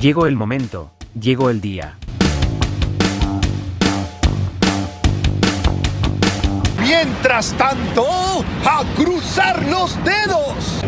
Llegó 0.00 0.26
el 0.26 0.34
momento, 0.34 0.92
llegó 1.20 1.50
el 1.50 1.60
día. 1.60 1.98
Mientras 6.80 7.52
tanto, 7.52 8.06
a 8.64 8.82
cruzar 8.96 9.62
los 9.66 10.02
dedos. 10.02 10.80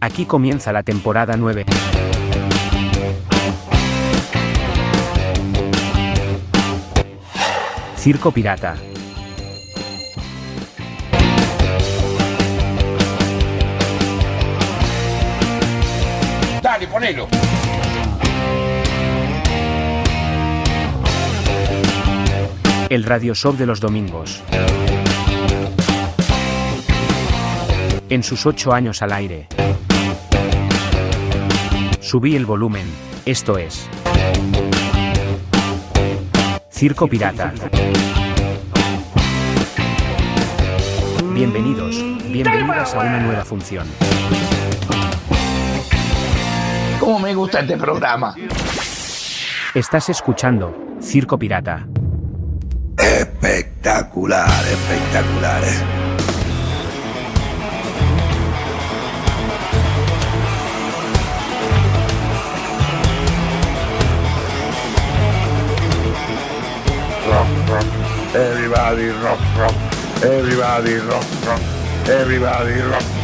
Aquí 0.00 0.26
comienza 0.26 0.70
la 0.70 0.82
temporada 0.82 1.38
9. 1.38 1.64
Circo 7.96 8.32
Pirata. 8.32 8.76
El 22.88 23.02
radio 23.02 23.34
show 23.34 23.56
de 23.56 23.66
los 23.66 23.80
domingos. 23.80 24.42
En 28.08 28.22
sus 28.22 28.46
ocho 28.46 28.72
años 28.72 29.02
al 29.02 29.12
aire. 29.12 29.48
Subí 32.00 32.36
el 32.36 32.46
volumen, 32.46 32.86
esto 33.24 33.58
es. 33.58 33.88
Circo 36.70 37.08
Pirata. 37.08 37.52
Bienvenidos, 41.34 41.96
bienvenidas 42.30 42.94
a 42.94 43.00
una 43.00 43.20
nueva 43.20 43.44
función. 43.44 43.86
¿Cómo 47.10 47.26
me 47.26 47.34
gusta 47.34 47.58
este 47.58 47.76
programa? 47.76 48.36
Estás 49.74 50.10
escuchando 50.10 50.96
Circo 51.02 51.36
Pirata. 51.36 51.84
Espectacular, 52.96 54.48
espectacular. 54.48 55.64
eh. 55.64 55.80
Rock, 67.26 67.48
rock. 67.70 68.36
Everybody 68.36 69.08
rock, 69.10 69.40
rock. 69.58 69.74
Everybody 70.22 70.94
rock, 70.98 71.24
rock. 71.44 71.60
Everybody 72.08 72.80
rock. 72.82 73.19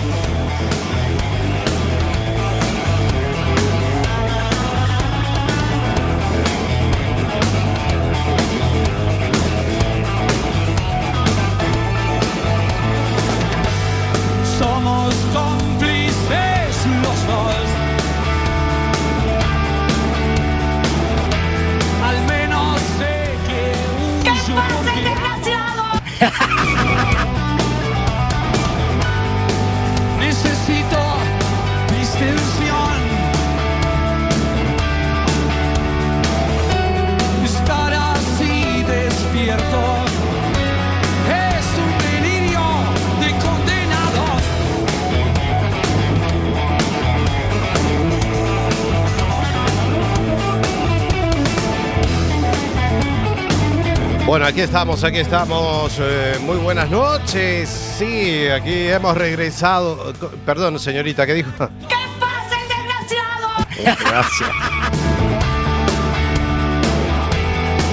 Bueno, 54.47 54.55
aquí 54.59 54.63
estamos, 54.65 55.03
aquí 55.03 55.19
estamos. 55.19 55.99
eh, 55.99 56.39
muy 56.43 56.57
buenas 56.59 56.89
noches. 56.89 57.69
Sí, 57.69 58.47
aquí 58.47 58.87
hemos 58.87 59.17
regresado. 59.17 60.13
Perdón, 60.45 60.79
señorita, 60.79 61.27
¿qué 61.27 61.35
dijo? 61.35 61.51
¿Qué 61.89 61.97
pasa, 62.21 62.55
el 62.63 62.69
desgraciado? 62.69 63.99
Gracias. 64.09 64.51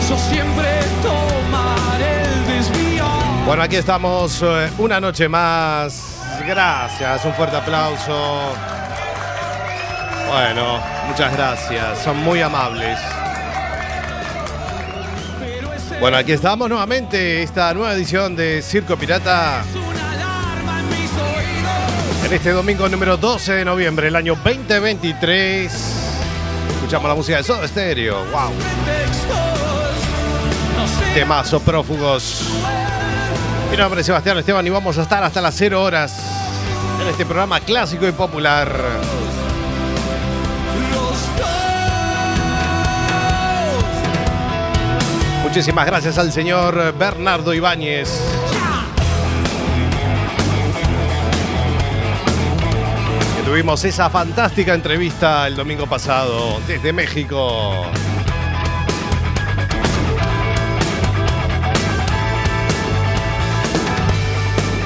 Yo 0.07 0.17
siempre 0.29 0.69
tomaré 1.01 2.21
el 2.21 2.45
desvío. 2.45 3.05
Bueno, 3.47 3.63
aquí 3.63 3.77
estamos 3.77 4.39
eh, 4.43 4.69
una 4.77 4.99
noche 4.99 5.27
más. 5.27 6.19
Gracias, 6.45 7.25
un 7.25 7.33
fuerte 7.33 7.57
aplauso. 7.57 8.53
Bueno, 10.31 10.79
muchas 11.07 11.33
gracias, 11.35 12.03
son 12.03 12.17
muy 12.17 12.43
amables. 12.43 12.99
Bueno, 15.99 16.17
aquí 16.17 16.33
estamos 16.33 16.67
nuevamente, 16.69 17.43
esta 17.43 17.73
nueva 17.73 17.93
edición 17.93 18.35
de 18.35 18.61
Circo 18.61 18.97
Pirata. 18.97 19.63
en 22.25 22.33
este 22.33 22.51
domingo 22.51 22.89
número 22.89 23.17
12 23.17 23.53
de 23.53 23.65
noviembre 23.65 24.05
del 24.05 24.15
año 24.15 24.35
2023. 24.35 25.71
Escuchamos 26.75 27.07
la 27.07 27.15
música 27.15 27.37
de 27.37 27.43
Soda 27.43 27.67
Stereo. 27.67 28.25
¡Wow! 28.31 28.51
Temazo 31.13 31.59
prófugos. 31.59 32.49
Mi 33.71 33.77
nombre 33.77 34.01
es 34.01 34.05
Sebastián 34.07 34.37
Esteban 34.37 34.65
y 34.65 34.69
vamos 34.69 34.97
a 34.97 35.03
estar 35.03 35.23
hasta 35.23 35.41
las 35.41 35.55
0 35.55 35.81
horas 35.81 36.15
en 37.01 37.07
este 37.07 37.25
programa 37.25 37.59
clásico 37.59 38.07
y 38.07 38.11
popular. 38.11 38.69
Muchísimas 45.53 45.85
gracias 45.85 46.17
al 46.17 46.31
señor 46.31 46.97
Bernardo 46.97 47.53
Ibáñez. 47.53 48.09
Tuvimos 53.45 53.83
esa 53.85 54.09
fantástica 54.09 54.73
entrevista 54.73 55.45
el 55.45 55.55
domingo 55.55 55.85
pasado 55.85 56.59
desde 56.65 56.91
México. 56.91 57.85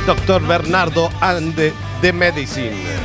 Doctor 0.05 0.45
Bernardo 0.45 1.09
and 1.21 1.55
the, 1.55 1.71
the 2.01 2.11
Medicine. 2.11 2.96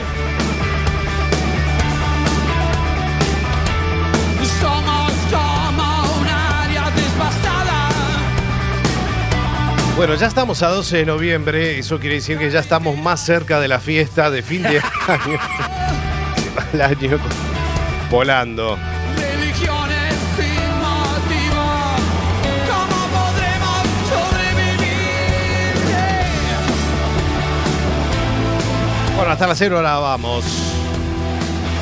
Bueno, 9.96 10.14
ya 10.14 10.26
estamos 10.26 10.62
a 10.62 10.68
12 10.68 10.98
de 10.98 11.06
noviembre, 11.06 11.78
eso 11.78 12.00
quiere 12.00 12.16
decir 12.16 12.38
que 12.38 12.50
ya 12.50 12.60
estamos 12.60 12.96
más 12.96 13.20
cerca 13.24 13.60
de 13.60 13.68
la 13.68 13.78
fiesta 13.78 14.30
de 14.30 14.42
fin 14.42 14.62
de 14.62 14.80
año. 15.06 15.38
Se 16.36 16.50
va 16.56 16.66
el 16.72 16.80
año 16.80 17.18
volando. 18.10 18.78
Religiones 19.16 20.14
sin 20.36 20.78
motivo. 20.80 21.62
¿Cómo 22.66 23.06
podremos 23.12 23.82
sobrevivir? 24.08 24.86
Bueno, 29.14 29.30
hasta 29.30 29.46
las 29.46 29.58
0 29.58 29.78
hora 29.78 29.98
vamos. 29.98 30.44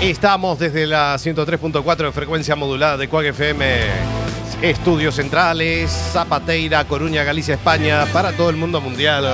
Estamos 0.01 0.59
desde 0.59 0.87
la 0.87 1.15
103.4 1.15 1.97
de 1.97 2.13
frecuencia 2.13 2.57
modulada 2.57 2.97
de 2.97 3.09
Cuac 3.09 3.27
FM. 3.27 4.20
Estudios 4.63 5.15
centrales, 5.15 5.91
Zapateira, 5.91 6.85
Coruña, 6.85 7.25
Galicia, 7.25 7.55
España, 7.55 8.05
para 8.13 8.33
todo 8.33 8.51
el 8.51 8.57
mundo 8.57 8.83
mundial. 8.83 9.25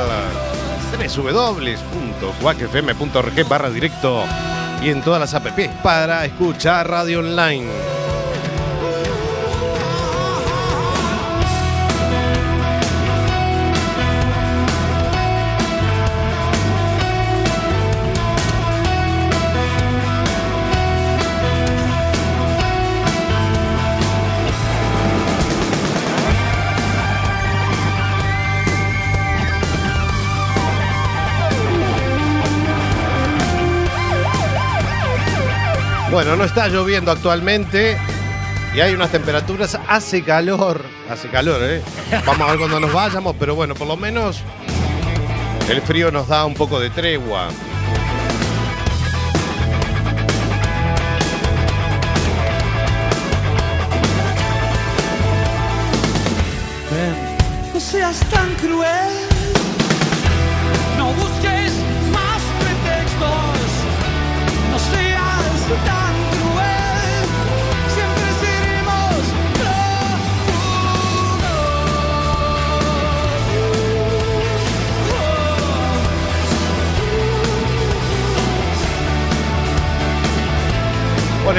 www.cuacfm.org 0.92 3.48
barra 3.48 3.70
directo 3.70 4.22
y 4.80 4.90
en 4.90 5.02
todas 5.02 5.18
las 5.18 5.34
apps 5.34 5.68
para 5.82 6.24
escuchar 6.24 6.88
radio 6.88 7.18
online. 7.18 7.66
Bueno, 36.10 36.36
no 36.36 36.44
está 36.44 36.68
lloviendo 36.68 37.10
actualmente 37.10 37.98
y 38.74 38.80
hay 38.80 38.94
unas 38.94 39.10
temperaturas, 39.10 39.78
hace 39.88 40.22
calor, 40.22 40.82
hace 41.10 41.28
calor, 41.28 41.60
¿eh? 41.62 41.82
Vamos 42.24 42.48
a 42.48 42.50
ver 42.52 42.58
cuando 42.58 42.80
nos 42.80 42.92
vayamos, 42.92 43.34
pero 43.38 43.54
bueno, 43.54 43.74
por 43.74 43.86
lo 43.86 43.96
menos 43.96 44.42
el 45.68 45.82
frío 45.82 46.10
nos 46.10 46.28
da 46.28 46.46
un 46.46 46.54
poco 46.54 46.78
de 46.80 46.90
tregua. 46.90 47.48
No 57.74 57.80
seas 57.80 58.20
tan 58.30 58.54
cruel. 58.54 59.35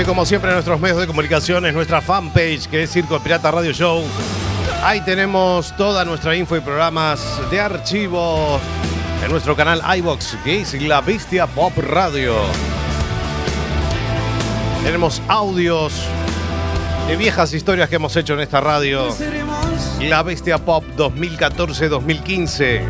Como 0.05 0.25
siempre 0.25 0.49
en 0.51 0.55
nuestros 0.55 0.79
medios 0.79 0.99
de 0.99 1.07
comunicación, 1.07 1.65
en 1.65 1.73
nuestra 1.73 2.01
fanpage 2.01 2.67
que 2.67 2.83
es 2.83 2.91
Circo 2.91 3.19
Pirata 3.19 3.51
Radio 3.51 3.73
Show. 3.73 4.03
Ahí 4.83 5.01
tenemos 5.01 5.75
toda 5.75 6.05
nuestra 6.05 6.35
info 6.35 6.55
y 6.55 6.61
programas 6.61 7.41
de 7.51 7.59
archivo 7.59 8.59
en 9.23 9.31
nuestro 9.31 9.55
canal 9.55 9.81
iBox, 9.97 10.37
que 10.43 10.61
es 10.61 10.81
La 10.81 11.01
Bestia 11.01 11.45
Pop 11.47 11.73
Radio. 11.77 12.35
Tenemos 14.83 15.21
audios 15.27 15.93
de 17.07 17.17
viejas 17.17 17.53
historias 17.53 17.89
que 17.89 17.95
hemos 17.95 18.15
hecho 18.15 18.35
en 18.35 18.39
esta 18.39 18.61
radio. 18.61 19.07
La 20.01 20.23
Bestia 20.23 20.57
Pop 20.57 20.83
2014-2015. 20.95 22.81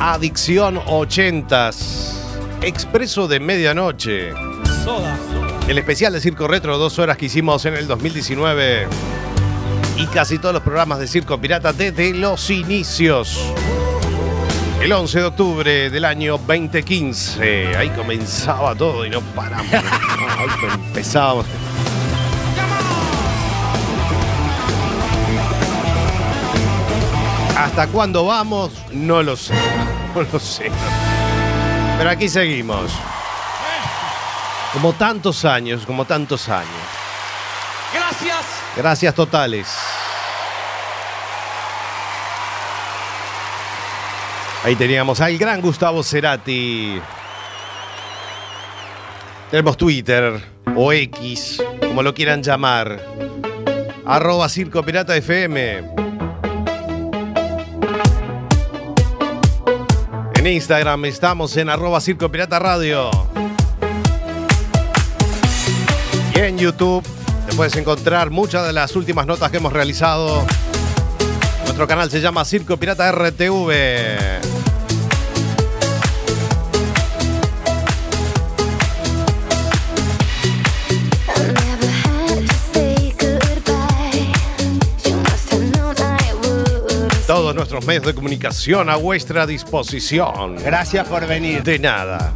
Adicción 0.00 0.76
80s. 0.76 2.12
Expreso 2.62 3.28
de 3.28 3.38
Medianoche. 3.38 4.32
soda. 4.84 5.41
El 5.72 5.78
especial 5.78 6.12
de 6.12 6.20
Circo 6.20 6.46
Retro, 6.46 6.76
dos 6.76 6.98
horas 6.98 7.16
que 7.16 7.24
hicimos 7.24 7.64
en 7.64 7.74
el 7.74 7.86
2019. 7.86 8.88
Y 9.96 10.06
casi 10.08 10.38
todos 10.38 10.52
los 10.52 10.62
programas 10.62 10.98
de 10.98 11.06
Circo 11.08 11.40
Pirata 11.40 11.72
desde 11.72 12.12
los 12.12 12.50
inicios. 12.50 13.42
El 14.82 14.92
11 14.92 15.18
de 15.18 15.24
octubre 15.24 15.88
del 15.88 16.04
año 16.04 16.36
2015. 16.36 17.74
Ahí 17.74 17.88
comenzaba 17.88 18.74
todo 18.74 19.06
y 19.06 19.08
no 19.08 19.22
paramos. 19.22 19.72
Ahí 19.72 20.48
empezábamos. 20.74 21.46
¿Hasta 27.56 27.86
cuándo 27.86 28.26
vamos? 28.26 28.72
No 28.92 29.22
lo 29.22 29.36
sé. 29.36 29.54
No 30.14 30.20
lo 30.30 30.38
sé. 30.38 30.70
Pero 31.96 32.10
aquí 32.10 32.28
seguimos. 32.28 32.92
Como 34.72 34.94
tantos 34.94 35.44
años, 35.44 35.84
como 35.84 36.04
tantos 36.04 36.48
años. 36.48 36.68
Gracias. 37.92 38.46
Gracias 38.76 39.14
totales. 39.14 39.68
Ahí 44.64 44.76
teníamos 44.76 45.20
al 45.20 45.36
gran 45.36 45.60
Gustavo 45.60 46.02
Cerati. 46.02 47.00
Tenemos 49.50 49.76
Twitter 49.76 50.40
o 50.74 50.92
X, 50.92 51.62
como 51.80 52.02
lo 52.02 52.14
quieran 52.14 52.42
llamar. 52.42 52.98
Arroba 54.06 54.48
Circo 54.48 54.82
Pirata 54.82 55.16
FM. 55.16 55.82
En 60.34 60.46
Instagram 60.46 61.04
estamos 61.04 61.56
en 61.56 61.68
arroba 61.68 62.00
Circo 62.00 62.30
Pirata 62.30 62.58
Radio. 62.58 63.31
En 66.46 66.58
YouTube 66.58 67.04
te 67.48 67.54
puedes 67.54 67.76
encontrar 67.76 68.30
muchas 68.30 68.66
de 68.66 68.72
las 68.72 68.96
últimas 68.96 69.26
notas 69.26 69.50
que 69.50 69.58
hemos 69.58 69.72
realizado. 69.72 70.44
Nuestro 71.64 71.86
canal 71.86 72.10
se 72.10 72.20
llama 72.20 72.44
Circo 72.44 72.76
Pirata 72.76 73.12
RTV. 73.12 73.72
Todos 87.26 87.54
nuestros 87.54 87.86
medios 87.86 88.04
de 88.04 88.14
comunicación 88.14 88.90
a 88.90 88.96
vuestra 88.96 89.46
disposición. 89.46 90.56
Gracias 90.56 91.06
por 91.06 91.26
venir. 91.26 91.62
De 91.62 91.78
nada. 91.78 92.34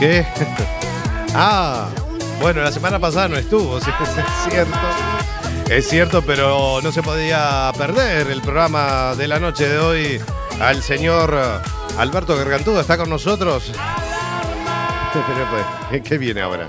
Qué? 0.00 0.26
ah, 1.34 1.88
bueno, 2.40 2.62
la 2.62 2.72
semana 2.72 2.98
pasada 2.98 3.28
no 3.28 3.36
estuvo, 3.36 3.78
es 3.78 3.84
cierto. 4.48 4.78
Es 5.68 5.88
cierto, 5.88 6.22
pero 6.22 6.80
no 6.82 6.90
se 6.90 7.02
podía 7.02 7.70
perder 7.78 8.28
el 8.28 8.40
programa 8.40 9.14
de 9.14 9.28
la 9.28 9.38
noche 9.38 9.68
de 9.68 9.78
hoy. 9.78 10.20
Al 10.60 10.82
señor 10.82 11.38
Alberto 11.96 12.36
Gargantudo 12.36 12.80
está 12.80 12.96
con 12.96 13.08
nosotros. 13.08 13.70
¿Qué 16.04 16.18
viene 16.18 16.40
ahora? 16.40 16.68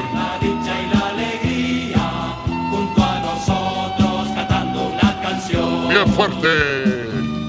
Fuerte. 6.07 7.07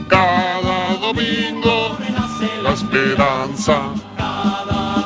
Cada 0.08 0.96
domingo. 1.00 1.96
La 2.62 2.72
esperanza. 2.72 3.92
Cada 4.16 5.02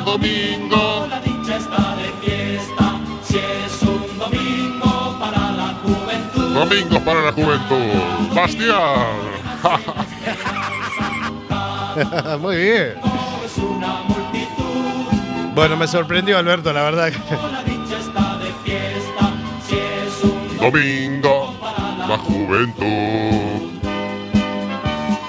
domingo. 0.00 1.08
Domingos 6.54 7.00
para 7.00 7.22
la 7.22 7.32
juventud. 7.32 8.34
Bastián. 8.34 9.32
Muy 12.40 12.56
bien. 12.56 12.94
Bueno, 15.54 15.76
me 15.76 15.86
sorprendió 15.86 16.38
Alberto, 16.38 16.72
la 16.72 16.82
verdad. 16.82 17.12
Domingo, 20.62 21.54
la 22.08 22.18
juventud. 22.18 23.80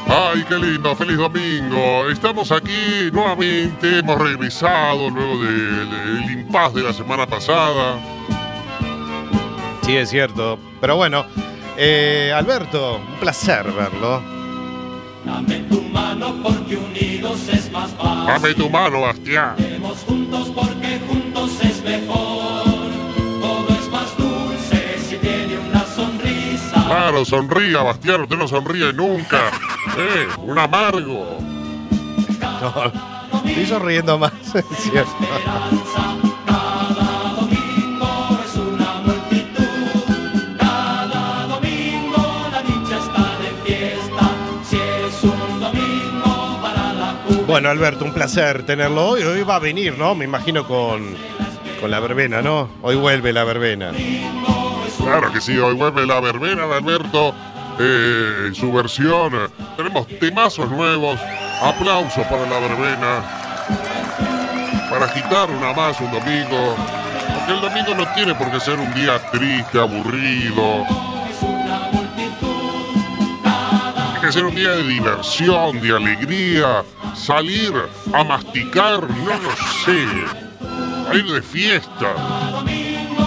Ay, 0.08 0.46
qué 0.48 0.56
lindo, 0.60 0.96
feliz 0.96 1.18
domingo. 1.18 2.08
Estamos 2.12 2.52
aquí 2.52 3.10
nuevamente, 3.12 3.98
hemos 3.98 4.22
regresado 4.22 5.10
luego 5.10 5.44
del 5.44 5.90
del 5.90 6.32
impasse 6.32 6.80
de 6.80 6.84
la 6.84 6.94
semana 6.94 7.25
pasada. 7.25 7.98
Sí, 9.82 9.98
es 9.98 10.12
cierto. 10.12 10.60
Pero 10.80 10.98
bueno, 10.98 11.25
eh, 11.78 12.32
Alberto, 12.36 12.98
un 12.98 13.20
placer 13.20 13.72
verlo. 13.72 14.22
Dame 18.28 18.54
tu 18.54 18.70
mano, 18.70 19.02
Bastián. 19.02 19.56
Claro, 26.94 27.26
sonría, 27.26 27.82
Bastián, 27.82 28.22
usted 28.22 28.38
no 28.38 28.48
sonríe 28.48 28.94
nunca. 28.94 29.50
Eh, 29.96 30.28
un 30.38 30.58
amargo. 30.58 31.38
No, 32.40 32.92
estoy 33.46 33.66
sonriendo 33.66 34.18
más, 34.18 34.32
es 34.56 34.66
cierto. 34.78 35.12
Bueno, 47.46 47.70
Alberto, 47.70 48.06
un 48.06 48.14
placer 48.14 48.66
tenerlo 48.66 49.10
hoy. 49.10 49.22
Hoy 49.24 49.44
va 49.44 49.58
a 49.58 49.60
venir, 49.60 49.98
¿no? 49.98 50.16
Me 50.16 50.26
imagino 50.26 50.66
con, 50.66 51.16
con 51.80 51.92
la 51.92 52.00
verbena, 52.00 52.42
¿no? 52.42 52.70
Hoy 52.82 52.96
vuelve 52.96 53.32
la 53.32 53.44
verbena. 53.44 53.92
Claro 55.13 55.32
que 55.32 55.41
sí, 55.41 55.55
hoy 55.60 55.75
vuelve 55.75 56.08
la 56.08 56.20
verbena 56.20 56.65
de 56.65 56.74
Alberto 56.74 57.36
eh, 57.79 58.46
en 58.48 58.55
su 58.55 58.74
versión. 58.74 59.32
Tenemos 59.77 60.08
temazos 60.08 60.72
nuevos. 60.72 61.20
Aplausos 61.62 62.25
para 62.25 62.48
la 62.48 62.58
verbena. 62.58 63.22
Para 64.89 65.05
agitar 65.05 65.51
una 65.51 65.72
más 65.72 66.01
un 66.01 66.12
domingo. 66.12 66.75
Porque 67.36 67.51
el 67.53 67.62
domingo 67.62 67.93
no 67.93 68.12
tiene 68.15 68.34
por 68.34 68.50
qué 68.50 68.60
ser 68.60 68.79
un 68.79 68.91
día 68.96 69.22
triste, 69.29 69.79
aburrido. 69.79 70.84
Tiene 73.39 74.20
que 74.20 74.32
ser 74.32 74.46
un 74.46 74.55
día 74.55 74.72
de 74.72 74.88
diversión, 74.88 75.79
de 75.79 75.96
alegría. 75.96 76.84
Salir 77.13 77.72
a 78.12 78.24
masticar, 78.24 79.08
no 79.08 79.38
lo 79.38 79.55
sé. 79.86 80.08
A 81.08 81.13
ir 81.13 81.32
de 81.32 81.41
fiesta. 81.43 82.15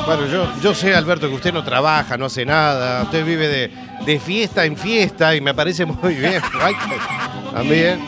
Bueno, 0.07 0.27
yo, 0.27 0.47
yo 0.63 0.73
sé, 0.73 0.95
Alberto, 0.95 1.29
que 1.29 1.35
usted 1.35 1.53
no 1.53 1.65
trabaja, 1.65 2.17
no 2.17 2.27
hace 2.27 2.47
nada. 2.47 3.03
Usted 3.03 3.25
vive 3.25 3.49
de, 3.49 3.71
de 4.05 4.21
fiesta 4.21 4.65
en 4.65 4.77
fiesta 4.77 5.35
y 5.35 5.41
me 5.41 5.53
parece 5.53 5.85
muy 5.85 6.15
bien. 6.15 6.41
También. 7.53 8.01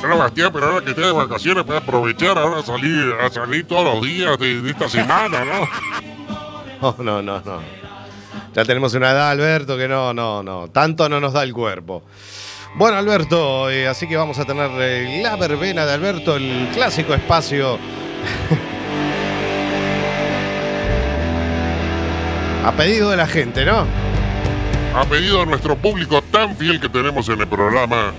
Bueno, 0.00 0.18
Bastián, 0.18 0.50
pero 0.52 0.66
ahora 0.66 0.84
que 0.84 0.90
esté 0.90 1.00
de 1.00 1.12
vacaciones 1.12 1.64
puede 1.64 1.78
aprovechar 1.78 2.36
ahora 2.36 2.60
a 2.60 2.62
salir, 2.62 3.14
a 3.18 3.30
salir 3.30 3.66
todos 3.66 3.94
los 3.94 4.04
días 4.04 4.38
de, 4.38 4.60
de 4.60 4.70
esta 4.70 4.88
semana, 4.90 5.42
¿no? 5.42 5.68
No, 6.82 6.96
no, 7.02 7.22
no, 7.22 7.40
no. 7.40 7.60
Ya 8.54 8.64
tenemos 8.66 8.92
una 8.92 9.10
edad, 9.10 9.30
Alberto, 9.30 9.78
que 9.78 9.88
no, 9.88 10.12
no, 10.12 10.42
no. 10.42 10.68
Tanto 10.68 11.08
no 11.08 11.18
nos 11.18 11.32
da 11.32 11.42
el 11.42 11.54
cuerpo. 11.54 12.02
Bueno, 12.76 12.98
Alberto, 12.98 13.70
eh, 13.70 13.88
así 13.88 14.06
que 14.06 14.16
vamos 14.16 14.38
a 14.38 14.44
tener 14.44 14.70
eh, 14.74 15.20
la 15.22 15.36
verbena 15.36 15.86
de 15.86 15.94
Alberto, 15.94 16.36
el 16.36 16.68
clásico 16.74 17.14
espacio. 17.14 17.78
A 22.64 22.72
pedido 22.72 23.10
de 23.10 23.16
la 23.16 23.26
gente, 23.26 23.64
¿no? 23.64 23.86
A 24.94 25.04
pedido 25.04 25.40
de 25.40 25.46
nuestro 25.46 25.76
público 25.76 26.22
tan 26.22 26.56
fiel 26.56 26.80
que 26.80 26.88
tenemos 26.88 27.28
en 27.28 27.40
el 27.40 27.46
programa. 27.46 28.12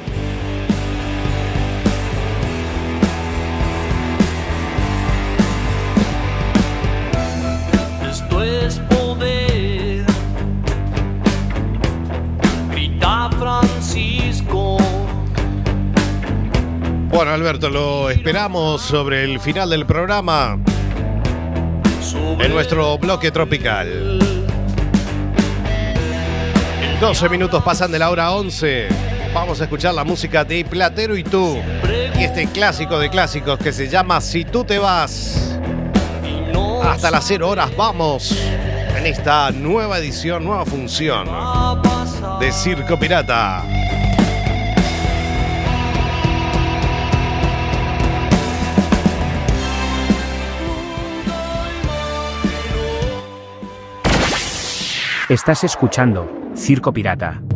Esto 8.08 8.44
es 8.44 8.80
poder. 8.80 10.06
Grita 12.72 13.30
Francisco. 13.40 14.78
Bueno, 17.10 17.32
Alberto, 17.32 17.70
lo 17.70 18.12
esperamos 18.12 18.82
sobre 18.82 19.24
el 19.24 19.40
final 19.40 19.72
del 19.72 19.86
programa 19.88 20.60
en 22.40 22.54
nuestro 22.54 22.98
bloque 22.98 23.32
tropical. 23.32 24.25
12 27.00 27.28
minutos 27.28 27.62
pasan 27.62 27.92
de 27.92 28.00
la 28.00 28.10
hora 28.10 28.32
11. 28.32 28.88
Vamos 29.34 29.60
a 29.60 29.66
escuchar 29.66 29.94
la 29.94 30.06
música 30.06 30.46
de 30.46 30.64
Platero 30.64 31.18
y 31.18 31.24
tú. 31.24 31.58
Y 32.18 32.24
este 32.24 32.48
clásico 32.48 32.98
de 32.98 33.10
clásicos 33.10 33.60
que 33.60 33.74
se 33.74 33.90
llama 33.90 34.22
Si 34.22 34.46
tú 34.46 34.64
te 34.64 34.80
vas. 34.80 35.60
Hasta 36.84 37.12
las 37.12 37.26
0 37.28 37.50
horas 37.50 37.76
vamos 37.76 38.38
en 38.96 39.06
esta 39.06 39.52
nueva 39.52 39.98
edición, 39.98 40.46
nueva 40.46 40.66
función 40.66 41.28
de 42.40 42.52
Circo 42.54 42.98
Pirata. 42.98 43.64
Estás 55.28 55.64
escuchando 55.66 56.45
Circo 56.56 56.92
Pirata. 56.92 57.55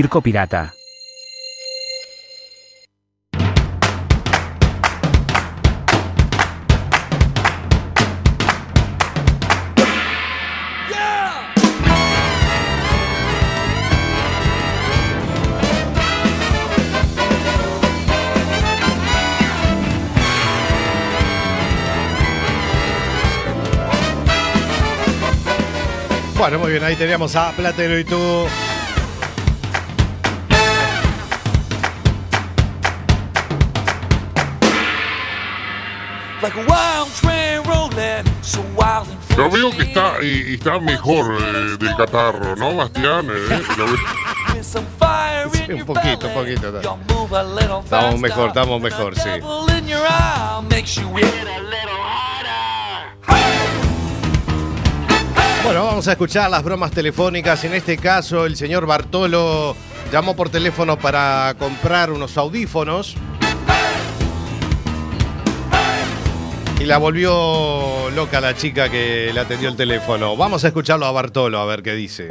Circo 0.00 0.22
Pirata. 0.22 0.72
Bueno, 26.38 26.58
muy 26.58 26.70
bien, 26.70 26.84
ahí 26.84 26.96
teníamos 26.96 27.36
a 27.36 27.52
Platero 27.52 27.98
y 27.98 28.04
tú. 28.04 28.46
Yo 39.36 39.48
veo 39.50 39.70
que 39.70 39.82
está, 39.82 40.14
y, 40.22 40.50
y 40.50 40.54
está 40.54 40.78
mejor 40.80 41.38
eh, 41.40 41.76
del 41.78 41.96
catarro, 41.96 42.56
¿no, 42.56 42.74
Bastián? 42.74 43.26
Eh, 43.30 43.62
lo 43.78 43.84
veo- 43.86 43.96
With 44.54 44.62
some 44.64 44.86
fire 44.98 45.46
in 45.46 45.52
Sí, 45.52 45.72
un 45.72 45.78
your 45.78 45.86
poquito, 45.86 46.26
belly. 46.28 46.54
un 46.54 46.60
poquito. 46.62 46.82
You'll 46.82 46.98
move 47.16 47.34
a 47.38 47.42
little 47.44 47.80
Estamos 47.84 48.18
mejor, 48.20 48.48
estamos 48.48 48.80
mejor, 48.80 49.14
sí. 49.16 49.28
Devil 49.28 49.78
in 49.78 49.86
your 49.86 50.00
eye 50.06 50.60
makes 50.68 50.96
you 51.00 51.08
hit 51.16 51.24
a 51.24 51.60
little 51.60 52.00
harder. 52.02 53.16
Bueno, 55.64 55.84
vamos 55.84 56.08
a 56.08 56.12
escuchar 56.12 56.50
las 56.50 56.62
bromas 56.64 56.90
telefónicas. 56.90 57.62
En 57.64 57.74
este 57.74 57.96
caso, 57.96 58.44
el 58.46 58.56
señor 58.56 58.86
Bartolo 58.86 59.76
llamó 60.12 60.34
por 60.34 60.48
teléfono 60.50 60.98
para 60.98 61.54
comprar 61.58 62.10
unos 62.10 62.36
audífonos. 62.36 63.14
Y 66.80 66.84
la 66.86 66.96
volvió 66.98 68.10
loca 68.10 68.40
la 68.40 68.56
chica 68.56 68.88
que 68.88 69.30
le 69.34 69.40
atendió 69.40 69.68
el 69.68 69.76
teléfono. 69.76 70.36
Vamos 70.36 70.64
a 70.64 70.68
escucharlo 70.68 71.04
a 71.06 71.12
Bartolo 71.12 71.58
a 71.58 71.66
ver 71.66 71.82
qué 71.82 71.92
dice. 71.94 72.28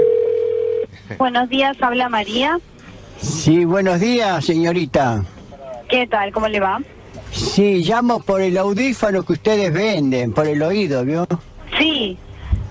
Buenos 1.20 1.50
días, 1.50 1.78
habla 1.82 2.10
María. 2.10 2.60
Sí, 3.22 3.64
buenos 3.66 4.00
días, 4.00 4.44
señorita. 4.44 5.24
¿Qué 5.88 6.08
tal? 6.08 6.32
¿Cómo 6.32 6.48
le 6.48 6.60
va? 6.60 6.80
Sí, 7.32 7.84
llamo 7.84 8.22
por 8.22 8.42
el 8.42 8.58
audífono 8.58 9.24
que 9.24 9.34
ustedes 9.34 9.72
venden, 9.72 10.34
por 10.34 10.48
el 10.48 10.62
oído, 10.64 11.06
¿vio? 11.06 11.28
Sí. 11.78 12.18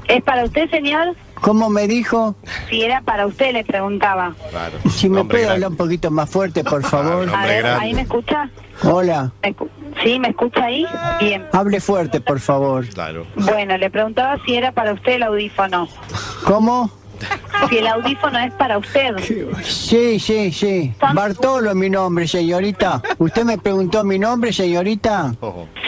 ¿Es 0.09 0.23
para 0.25 0.45
usted, 0.45 0.69
señor? 0.71 1.14
¿Cómo 1.41 1.69
me 1.71 1.87
dijo? 1.87 2.35
Si 2.71 2.83
era 2.83 3.03
para 3.03 3.27
usted, 3.27 3.53
le 3.53 3.62
preguntaba. 3.64 4.35
Claro. 4.51 4.79
Si 4.91 5.09
me 5.09 5.23
puede 5.25 5.43
grande. 5.45 5.55
hablar 5.67 5.71
un 5.71 5.77
poquito 5.77 6.11
más 6.11 6.29
fuerte, 6.29 6.64
por 6.64 6.83
favor. 6.88 7.25
Claro. 7.29 7.38
A 7.38 7.47
ver, 7.47 7.62
grande. 7.62 7.85
¿ahí 7.85 7.95
me 7.95 8.03
escucha? 8.03 8.51
Hola, 8.85 9.31
¿Me 9.43 9.55
escu- 9.55 9.69
¿Sí? 10.02 10.18
¿Me 10.18 10.28
escucha 10.28 10.64
ahí? 10.64 10.87
Bien. 11.20 11.44
hable 11.52 11.80
fuerte, 11.80 12.20
por 12.20 12.40
favor. 12.40 12.87
Claro. 12.88 13.26
Bueno, 13.37 13.76
le 13.76 13.90
preguntaba 13.90 14.38
si 14.44 14.54
era 14.54 14.72
para 14.72 14.92
usted 14.92 15.12
el 15.12 15.22
audífono. 15.24 15.88
¿Cómo? 16.44 16.90
Si 17.68 17.78
el 17.78 17.87
audífono 17.88 18.38
es 18.38 18.52
para 18.54 18.78
usted. 18.78 19.16
Sí, 19.64 20.20
sí, 20.20 20.52
sí. 20.52 20.94
Bartolo 21.14 21.70
es 21.70 21.76
mi 21.76 21.90
nombre, 21.90 22.28
señorita. 22.28 23.02
¿Usted 23.18 23.44
me 23.44 23.58
preguntó 23.58 24.04
mi 24.04 24.18
nombre, 24.18 24.52
señorita? 24.52 25.34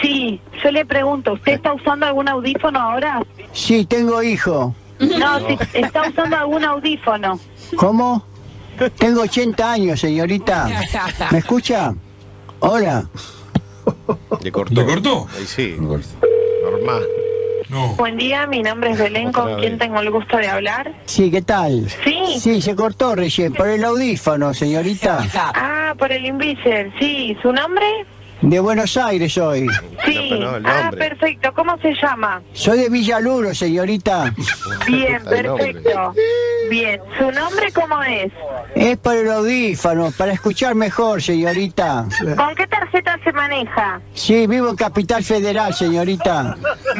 Sí, 0.01 0.41
yo 0.61 0.71
le 0.71 0.85
pregunto, 0.85 1.33
¿usted 1.33 1.53
está 1.53 1.73
usando 1.73 2.05
algún 2.05 2.27
audífono 2.27 2.79
ahora? 2.79 3.21
Sí, 3.53 3.85
tengo 3.85 4.21
hijo. 4.21 4.75
No, 4.99 5.39
si 5.47 5.57
está 5.73 6.09
usando 6.09 6.37
algún 6.37 6.63
audífono. 6.63 7.39
¿Cómo? 7.77 8.25
Tengo 8.97 9.21
80 9.21 9.71
años, 9.71 9.99
señorita. 9.99 10.67
¿Me 11.31 11.37
escucha? 11.39 11.93
Hola. 12.59 13.05
¿Le 14.41 14.51
cortó? 14.51 14.73
¿Le 14.73 14.85
cortó? 14.85 15.27
Ahí 15.37 15.45
sí. 15.45 15.75
Normal. 15.79 17.03
No. 17.69 17.95
Buen 17.95 18.17
día, 18.17 18.47
mi 18.47 18.61
nombre 18.61 18.91
es 18.91 18.97
Belén, 18.97 19.31
con 19.31 19.57
quien 19.59 19.77
tengo 19.77 20.01
el 20.01 20.11
gusto 20.11 20.35
de 20.35 20.47
hablar. 20.47 20.93
Sí, 21.05 21.31
¿qué 21.31 21.41
tal? 21.41 21.89
Sí. 22.03 22.39
Sí, 22.39 22.61
se 22.61 22.75
cortó 22.75 23.15
recién 23.15 23.53
por 23.53 23.69
el 23.69 23.83
audífono, 23.85 24.53
señorita. 24.53 25.25
Ah, 25.33 25.95
por 25.97 26.11
el 26.11 26.25
Invisor, 26.25 26.91
sí. 26.99 27.37
¿Su 27.41 27.53
nombre? 27.53 27.85
De 28.41 28.59
Buenos 28.59 28.97
Aires 28.97 29.33
soy. 29.33 29.67
Sí. 30.05 30.31
no, 30.39 30.53
ah, 30.65 30.91
perfecto. 30.97 31.53
¿Cómo 31.53 31.77
se 31.77 31.93
llama? 31.93 32.41
Soy 32.53 32.79
de 32.79 32.89
Villaluro, 32.89 33.53
señorita. 33.53 34.33
Bien, 34.87 35.23
perfecto. 35.23 36.13
Bien. 36.71 37.01
¿Su 37.19 37.29
nombre 37.33 37.69
cómo 37.73 38.01
es? 38.01 38.31
Es 38.75 38.97
por 38.97 39.13
el 39.13 39.29
audífono, 39.29 40.09
para 40.17 40.31
escuchar 40.31 40.73
mejor, 40.73 41.21
señorita. 41.21 42.05
¿Con 42.37 42.55
qué 42.55 42.65
tarjeta 42.65 43.19
se 43.25 43.33
maneja? 43.33 43.99
Sí, 44.13 44.47
vivo 44.47 44.69
en 44.69 44.77
Capital 44.77 45.21
Federal, 45.21 45.73
señorita. 45.73 46.55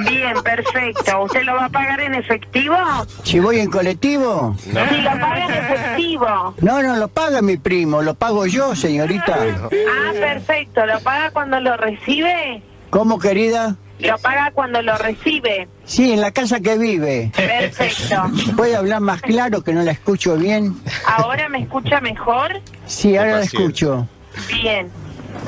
Bien, 0.10 0.34
perfecto. 0.44 1.24
¿Usted 1.24 1.44
lo 1.44 1.56
va 1.56 1.66
a 1.66 1.70
pagar 1.70 2.02
en 2.02 2.16
efectivo? 2.16 2.76
Si 3.24 3.40
voy 3.40 3.62
en 3.62 3.72
colectivo. 3.72 4.58
Si 4.60 4.72
lo 4.74 5.12
paga 5.12 5.46
en 5.46 5.54
efectivo. 5.54 6.54
No, 6.60 6.84
no 6.84 6.98
lo 6.98 7.08
paga 7.08 7.42
mi 7.42 7.56
primo, 7.56 8.02
lo 8.02 8.14
pago 8.14 8.46
yo, 8.48 8.76
señorita. 8.76 9.38
Ah, 9.72 10.12
perfecto. 10.12 10.86
¿Lo 10.86 11.00
paga 11.00 11.32
cuando 11.32 11.62
lo 11.62 11.78
recibe? 11.78 12.62
¿Cómo, 12.90 13.20
querida? 13.20 13.78
Lo 14.02 14.18
paga 14.18 14.52
cuando 14.52 14.82
lo 14.82 14.98
recibe. 14.98 15.68
Sí, 15.86 16.12
en 16.12 16.22
la 16.22 16.32
casa 16.32 16.60
que 16.60 16.78
vive. 16.78 17.32
Perfecto. 17.36 18.24
¿Puede 18.56 18.76
hablar 18.76 19.02
más 19.02 19.22
claro 19.22 19.64
que 19.64 19.74
no 19.74 19.84
la 19.84 19.92
escucho 19.92 20.36
bien? 20.38 20.76
¿Ahora 21.06 21.50
me 21.50 21.60
escucha 21.60 22.02
mejor? 22.02 22.62
Sí, 22.86 23.16
ahora 23.18 23.38
la 23.38 23.44
escucho. 23.44 24.08
Bien. 24.48 24.90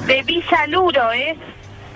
De 0.08 0.22
Villaluro, 0.24 1.12
¿es? 1.12 1.38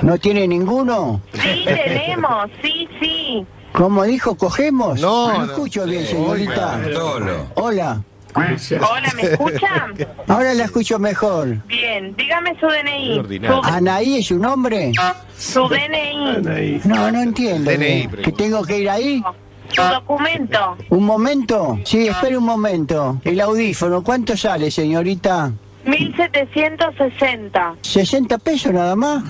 ¿No 0.01 0.17
tiene 0.17 0.47
ninguno? 0.47 1.21
Sí, 1.33 1.65
tenemos. 1.65 2.49
Sí, 2.61 2.87
sí. 2.99 3.45
¿Cómo 3.73 4.03
dijo, 4.03 4.35
cogemos? 4.35 4.99
No, 4.99 5.37
no. 5.37 5.45
escucho 5.45 5.85
bien, 5.85 6.05
señorita. 6.05 6.79
Solo. 6.93 7.47
Hola. 7.55 8.01
Hola, 8.37 9.11
¿me 9.15 9.21
escuchan? 9.23 9.93
Ahora 10.27 10.53
la 10.53 10.65
escucho 10.65 10.99
mejor. 10.99 11.57
Bien. 11.67 12.15
Dígame 12.15 12.57
su 12.59 12.67
DNI. 12.67 13.47
Su, 13.47 13.61
¿Anaí 13.63 14.17
es 14.19 14.27
su 14.27 14.37
nombre? 14.37 14.91
su 15.37 15.67
DNI. 15.67 16.81
No, 16.85 17.11
no 17.11 17.21
entiendo. 17.21 17.71
DNI, 17.71 18.07
¿Que 18.23 18.31
tengo 18.31 18.63
que 18.63 18.79
ir 18.79 18.89
ahí? 18.89 19.23
Su 19.69 19.81
documento. 19.81 20.77
¿Un 20.89 21.03
momento? 21.03 21.79
Sí, 21.83 22.07
espere 22.07 22.37
un 22.37 22.45
momento. 22.45 23.19
El 23.23 23.41
audífono, 23.41 24.03
¿cuánto 24.03 24.37
sale, 24.37 24.71
señorita? 24.71 25.51
1760. 25.87 27.75
¿60 27.81 28.39
pesos 28.39 28.73
nada 28.73 28.95
más? 28.95 29.23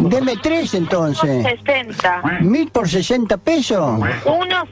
Deme 0.00 0.36
tres 0.42 0.74
entonces. 0.74 1.44
1060. 1.44 2.22
¿Mil 2.40 2.70
por 2.70 2.88
60 2.88 3.36
pesos? 3.38 4.00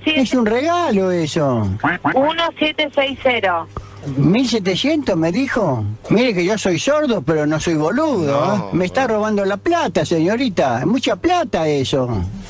Es 0.05 0.35
un 0.35 0.47
regalo 0.47 1.11
eso. 1.11 1.69
1760. 2.15 3.67
¿1700 4.07 5.17
me 5.17 5.33
dijo? 5.33 5.85
Mire 6.11 6.33
que 6.35 6.45
yo 6.45 6.57
soy 6.57 6.79
sordo, 6.79 7.23
pero 7.23 7.47
no 7.47 7.59
soy 7.61 7.75
boludo. 7.75 8.55
¿eh? 8.55 8.61
Me 8.73 8.85
está 8.85 9.07
robando 9.07 9.45
la 9.45 9.57
plata, 9.57 10.05
señorita. 10.05 10.81
Es 10.81 10.87
Mucha 10.87 11.17
plata 11.17 11.67
eso. 11.67 12.09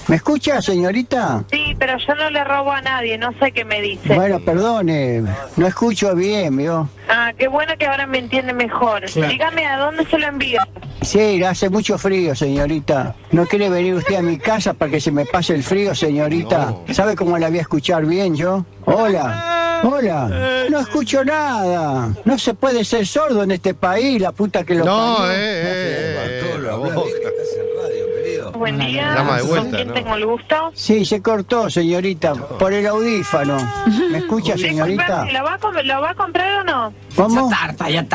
¿Me 0.09 0.17
escucha, 0.17 0.63
señorita? 0.63 1.45
Sí, 1.51 1.75
pero 1.79 1.99
yo 1.99 2.15
no 2.15 2.31
le 2.31 2.45
robo 2.45 2.71
a 2.71 2.81
nadie. 2.81 3.19
No 3.19 3.33
sé 3.41 3.51
qué 3.53 3.65
me 3.65 3.81
dice. 3.81 4.15
Bueno, 4.15 4.39
perdone. 4.41 5.23
No 5.57 5.67
escucho 5.67 6.15
bien, 6.15 6.57
¿vio? 6.57 6.89
Ah, 7.09 7.33
qué 7.37 7.49
bueno 7.49 7.73
que 7.79 7.87
ahora 7.87 8.07
me 8.07 8.19
entiende 8.19 8.53
mejor. 8.53 9.03
Dígame 9.13 9.67
a 9.67 9.79
dónde 9.79 10.07
se 10.07 10.19
lo 10.19 10.27
envío. 10.27 10.61
Sí, 11.03 11.43
hace 11.43 11.71
mucho 11.71 11.99
frío, 11.99 12.35
señorita. 12.35 13.15
¿No 13.31 13.47
quiere 13.47 13.69
venir 13.71 13.95
usted 13.95 14.17
a 14.17 14.23
mi 14.23 14.39
casa 14.39 14.75
para 14.75 14.91
que 14.91 15.01
se 15.01 15.13
me 15.13 15.25
pase 15.25 15.55
el 15.55 15.63
frío, 15.63 15.95
señorita? 15.95 16.75
¿Sabe 16.93 17.17
cómo 17.17 17.39
la 17.39 17.49
voy 17.49 17.59
a 17.59 17.63
escuchar 17.63 18.05
bien 18.07 18.35
yo? 18.35 18.65
Hola, 18.85 19.56
hola. 19.87 20.67
No 20.71 20.81
escucho 20.81 21.25
nada. 21.25 22.13
No 22.25 22.39
se 22.39 22.55
puede 22.55 22.85
ser 22.85 23.07
sordo 23.07 23.43
en 23.43 23.53
este 23.53 23.75
país, 23.75 24.21
la 24.21 24.33
puta 24.33 24.65
que 24.65 24.75
lo 24.75 24.85
No, 24.85 25.17
parió. 25.19 25.33
eh, 25.33 25.37
eh, 25.37 26.41
eh, 26.55 26.59
la 26.63 26.75
boca. 26.77 27.01
Buen 28.57 28.79
día. 28.79 29.15
Llama 29.15 29.37
de 29.37 29.43
vuelta, 29.43 29.63
¿Con 29.67 29.71
quién 29.77 29.89
¿no? 29.89 29.95
tengo 29.95 30.15
el 30.15 30.27
gusto? 30.27 30.71
Sí, 30.75 31.05
se 31.05 31.21
cortó, 31.23 31.69
señorita, 31.71 32.35
por 32.35 32.73
el 32.73 32.87
audífono. 32.87 33.57
¿Me 34.11 34.19
escucha, 34.19 34.57
señorita? 34.57 35.27
¿Lo 35.27 35.45
va, 35.45 35.55
a, 35.63 35.83
¿Lo 35.83 36.01
va 36.01 36.11
a 36.11 36.15
comprar 36.15 36.61
o 36.61 36.65
no? 36.65 36.93
¿Cómo? 37.15 37.51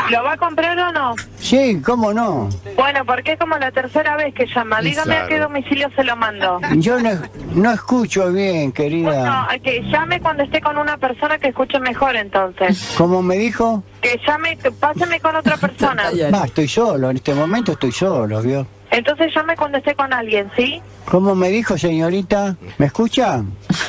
¿Lo 0.10 0.24
va 0.24 0.32
a 0.34 0.38
comprar 0.38 0.78
o 0.80 0.92
no? 0.92 1.16
Sí, 1.40 1.82
¿cómo 1.86 2.14
no? 2.14 2.50
Bueno, 2.76 3.06
porque 3.06 3.34
es 3.34 3.40
como 3.40 3.58
la 3.58 3.72
tercera 3.72 4.16
vez 4.16 4.34
que 4.34 4.46
llama. 4.48 4.82
Dígame 4.82 5.16
a 5.18 5.28
qué 5.28 5.40
domicilio 5.40 5.90
se 5.96 6.04
lo 6.04 6.16
mando. 6.16 6.60
Yo 6.78 7.00
no, 7.00 7.10
no 7.56 7.72
escucho 7.72 8.32
bien, 8.32 8.72
Bueno, 8.72 8.74
querida. 8.74 9.48
que 9.64 9.82
llame 9.92 10.20
cuando 10.22 10.44
esté 10.44 10.62
con 10.62 10.78
una 10.78 10.98
persona 10.98 11.38
que 11.38 11.50
escuche 11.50 11.80
mejor 11.80 12.16
entonces. 12.16 12.94
¿Cómo 12.98 13.22
me 13.22 13.38
dijo? 13.38 13.84
Que 14.02 14.20
llame, 14.28 14.58
páseme 14.80 15.20
con 15.20 15.36
otra 15.36 15.58
persona. 15.62 16.04
Va, 16.34 16.46
estoy 16.46 16.68
solo, 16.68 17.10
en 17.10 17.18
este 17.18 17.34
momento 17.34 17.74
estoy 17.74 17.92
solo, 17.92 18.42
¿vio? 18.42 18.66
Entonces 18.92 19.34
llame 19.34 19.56
cuando 19.56 19.78
esté 19.78 19.96
con 19.96 20.12
alguien, 20.14 20.52
¿sí? 20.56 20.82
¿Cómo 21.10 21.34
me 21.34 21.50
dijo, 21.50 21.78
señorita? 21.78 22.56
¿Me 22.78 22.88
escucha? 22.88 23.42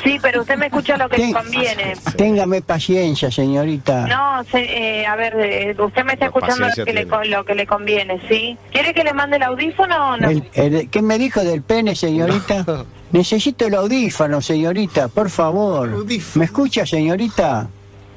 Sí, 0.05 0.19
pero 0.23 0.43
usted 0.43 0.57
me 0.57 0.67
escucha 0.67 0.97
lo 0.97 1.09
que 1.09 1.19
le 1.19 1.25
Ten- 1.25 1.33
conviene. 1.35 1.95
Téngame 2.17 2.62
paciencia, 2.62 3.31
señorita. 3.31 4.07
No, 4.07 4.45
se- 4.45 5.01
eh, 5.01 5.07
a 5.07 5.17
ver, 5.17 5.35
eh, 5.38 5.75
usted 5.79 6.05
me 6.05 6.12
está 6.15 6.27
No, 6.27 6.31
escuchando 6.31 6.69
lo 6.77 6.85
que, 6.85 6.93
le, 6.93 7.05
lo 7.31 7.45
que 7.45 7.55
le 7.55 7.67
conviene, 7.67 8.21
¿sí? 8.29 8.57
¿Quiere 8.71 8.95
que 8.95 9.03
le 9.05 9.12
mande 9.12 9.37
el 9.38 9.43
audífono 9.43 10.11
o 10.12 10.17
no? 10.17 10.31
El- 10.31 10.49
el- 10.55 10.88
¿Qué 10.88 11.03
me 11.03 11.19
dijo 11.19 11.41
del 11.43 11.62
pene, 11.62 11.95
señorita? 11.97 12.65
Necesito 13.11 13.67
el 13.67 13.75
audífono, 13.75 14.41
señorita, 14.41 15.09
por 15.09 15.29
favor. 15.31 15.91
Audífono. 15.93 16.38
¿Me 16.41 16.45
escucha, 16.47 16.87
señorita? 16.87 17.69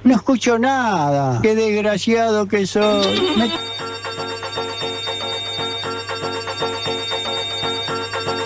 No 0.04 0.14
escucho 0.16 0.60
nada. 0.60 1.40
Qué 1.42 1.56
desgraciado 1.56 2.48
que 2.48 2.66
soy. 2.68 3.06
Me- 3.38 3.50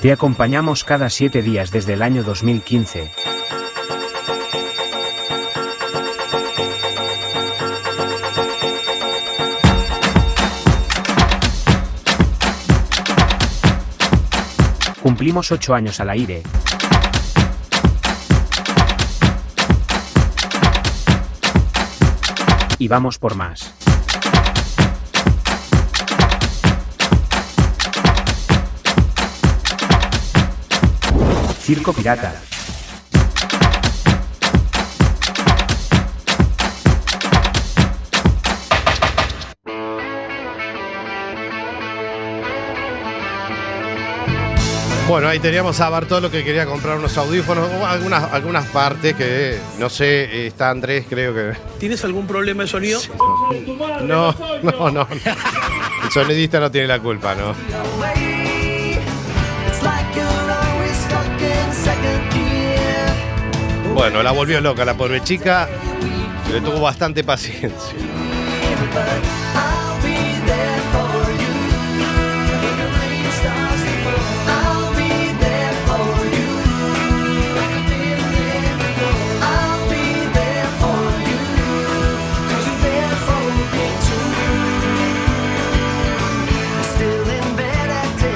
Te 0.02 0.14
acompañamos 0.14 0.86
cada 0.86 1.10
siete 1.10 1.42
días 1.42 1.72
desde 1.72 1.92
el 1.92 2.02
año 2.02 2.24
2015. 2.24 3.12
Cumplimos 15.04 15.52
ocho 15.52 15.76
años 15.76 16.00
al 16.00 16.12
aire. 16.12 16.44
Y 22.78 22.88
vamos 22.88 23.20
por 23.20 23.36
más. 23.36 23.79
Circo 31.70 31.94
Pirata. 31.94 32.34
Bueno, 45.08 45.28
ahí 45.28 45.38
teníamos 45.38 45.80
a 45.80 45.90
Bartolo 45.90 46.32
que 46.32 46.44
quería 46.44 46.66
comprar 46.66 46.98
unos 46.98 47.16
audífonos, 47.16 47.70
o 47.72 47.86
algunas, 47.86 48.34
algunas 48.34 48.66
partes 48.70 49.14
que, 49.14 49.60
no 49.78 49.90
sé, 49.90 50.48
está 50.48 50.72
Andrés, 50.72 51.06
creo 51.08 51.36
que... 51.36 51.54
¿Tienes 51.78 52.04
algún 52.04 52.26
problema 52.26 52.64
de 52.64 52.70
sonido? 52.70 53.00
No, 54.02 54.36
no, 54.64 54.90
no. 54.90 55.08
El 56.04 56.12
sonidista 56.12 56.60
no 56.60 56.72
tiene 56.72 56.88
la 56.88 57.00
culpa, 57.00 57.36
¿no? 57.36 57.54
Bueno, 64.00 64.24
la 64.24 64.32
volvió 64.32 64.62
loca 64.62 64.86
la 64.86 64.94
pobre 64.94 65.22
chica. 65.22 65.68
Le 66.50 66.62
tuvo 66.62 66.80
bastante 66.80 67.22
paciencia. 67.22 67.98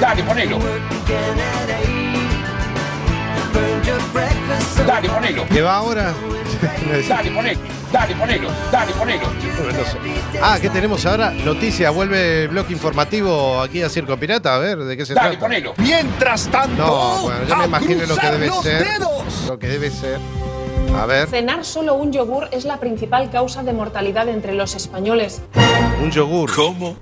Dale, 0.01 0.23
ponelo. 0.23 0.59
Dale, 4.87 5.09
ponelo. 5.09 5.45
¿Qué 5.47 5.61
va 5.61 5.75
ahora? 5.77 6.13
Dale, 7.09 7.31
ponelo. 7.31 7.59
Dale, 7.91 8.15
ponelo. 8.15 8.49
Dale, 8.71 8.91
ponelo. 8.93 9.23
No 9.27 9.85
sé. 9.85 9.97
Ah, 10.41 10.57
¿qué 10.59 10.69
tenemos 10.69 11.05
ahora? 11.05 11.31
Noticias, 11.31 11.93
vuelve 11.93 12.43
el 12.43 12.47
bloque 12.49 12.73
informativo 12.73 13.61
aquí 13.61 13.81
a 13.83 13.89
Circo 13.89 14.17
Pirata, 14.17 14.55
a 14.55 14.57
ver, 14.57 14.79
¿de 14.79 14.97
qué 14.97 15.05
se 15.05 15.13
Dale, 15.13 15.29
trata? 15.31 15.45
ponelo. 15.45 15.73
Mientras 15.77 16.47
tanto, 16.47 16.75
No, 16.85 17.21
bueno, 17.23 17.39
yo 17.47 17.55
me 17.57 17.65
imagino 17.65 18.05
lo 18.05 18.15
que 18.15 18.27
debe 18.31 18.49
ser. 18.61 18.83
dedos. 18.87 19.45
Lo 19.47 19.59
que 19.59 19.67
debe 19.67 19.89
ser. 19.91 20.19
A 20.99 21.05
ver, 21.05 21.27
Cenar 21.27 21.65
solo 21.65 21.95
un 21.95 22.11
yogur 22.11 22.49
es 22.51 22.65
la 22.65 22.79
principal 22.79 23.29
causa 23.31 23.63
de 23.63 23.73
mortalidad 23.73 24.27
entre 24.29 24.53
los 24.53 24.75
españoles. 24.75 25.41
un 26.03 26.11
yogur. 26.11 26.53
¿Cómo? 26.53 26.95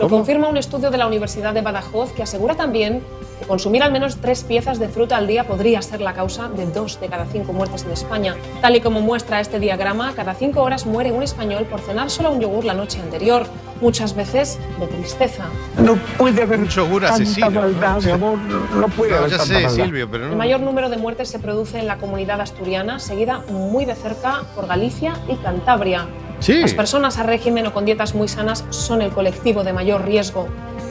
Lo 0.00 0.08
confirma 0.08 0.48
un 0.48 0.56
estudio 0.58 0.90
de 0.90 0.98
la 0.98 1.06
Universidad 1.06 1.54
de 1.54 1.62
Badajoz 1.62 2.12
que 2.12 2.22
asegura 2.22 2.54
también 2.54 3.02
consumir 3.46 3.82
al 3.82 3.92
menos 3.92 4.16
tres 4.20 4.44
piezas 4.44 4.78
de 4.78 4.88
fruta 4.88 5.16
al 5.16 5.26
día 5.26 5.44
podría 5.44 5.80
ser 5.82 6.00
la 6.00 6.12
causa 6.14 6.48
de 6.48 6.66
dos 6.66 7.00
de 7.00 7.08
cada 7.08 7.26
cinco 7.26 7.52
muertes 7.52 7.84
en 7.84 7.92
España. 7.92 8.34
Tal 8.60 8.76
y 8.76 8.80
como 8.80 9.00
muestra 9.00 9.40
este 9.40 9.58
diagrama, 9.60 10.12
cada 10.14 10.34
cinco 10.34 10.62
horas 10.62 10.86
muere 10.86 11.12
un 11.12 11.22
español 11.22 11.64
por 11.64 11.80
cenar 11.80 12.10
solo 12.10 12.30
un 12.32 12.40
yogur 12.40 12.64
la 12.64 12.74
noche 12.74 13.00
anterior, 13.00 13.46
muchas 13.80 14.14
veces 14.14 14.58
de 14.80 14.86
tristeza. 14.86 15.44
No 15.78 15.96
puede 16.18 16.42
haber 16.42 16.60
Un 16.60 16.68
yogur 16.68 17.04
asesino. 17.04 17.50
maldad, 17.50 18.02
mi 18.02 18.10
amor. 18.10 18.38
No 18.38 18.88
puede 18.88 19.12
No, 19.12 19.18
haber 19.18 19.30
ya 19.30 19.36
tanta 19.38 19.54
sé, 19.54 19.62
maldad. 19.66 19.84
Silvio, 19.84 20.10
pero 20.10 20.24
El 20.24 20.30
no. 20.30 20.36
mayor 20.36 20.60
número 20.60 20.88
de 20.88 20.96
muertes 20.96 21.28
se 21.28 21.38
produce 21.38 21.78
en 21.78 21.86
la 21.86 21.98
comunidad 21.98 22.40
asturiana, 22.40 22.98
seguida 22.98 23.42
muy 23.50 23.84
de 23.84 23.94
cerca 23.94 24.42
por 24.54 24.66
Galicia 24.66 25.14
y 25.28 25.36
Cantabria. 25.36 26.06
Sí. 26.40 26.60
Las 26.60 26.74
personas 26.74 27.16
a 27.18 27.22
régimen 27.22 27.66
o 27.66 27.72
con 27.72 27.86
dietas 27.86 28.14
muy 28.14 28.28
sanas 28.28 28.64
son 28.70 29.00
el 29.00 29.10
colectivo 29.10 29.64
de 29.64 29.72
mayor 29.72 30.04
riesgo. 30.04 30.48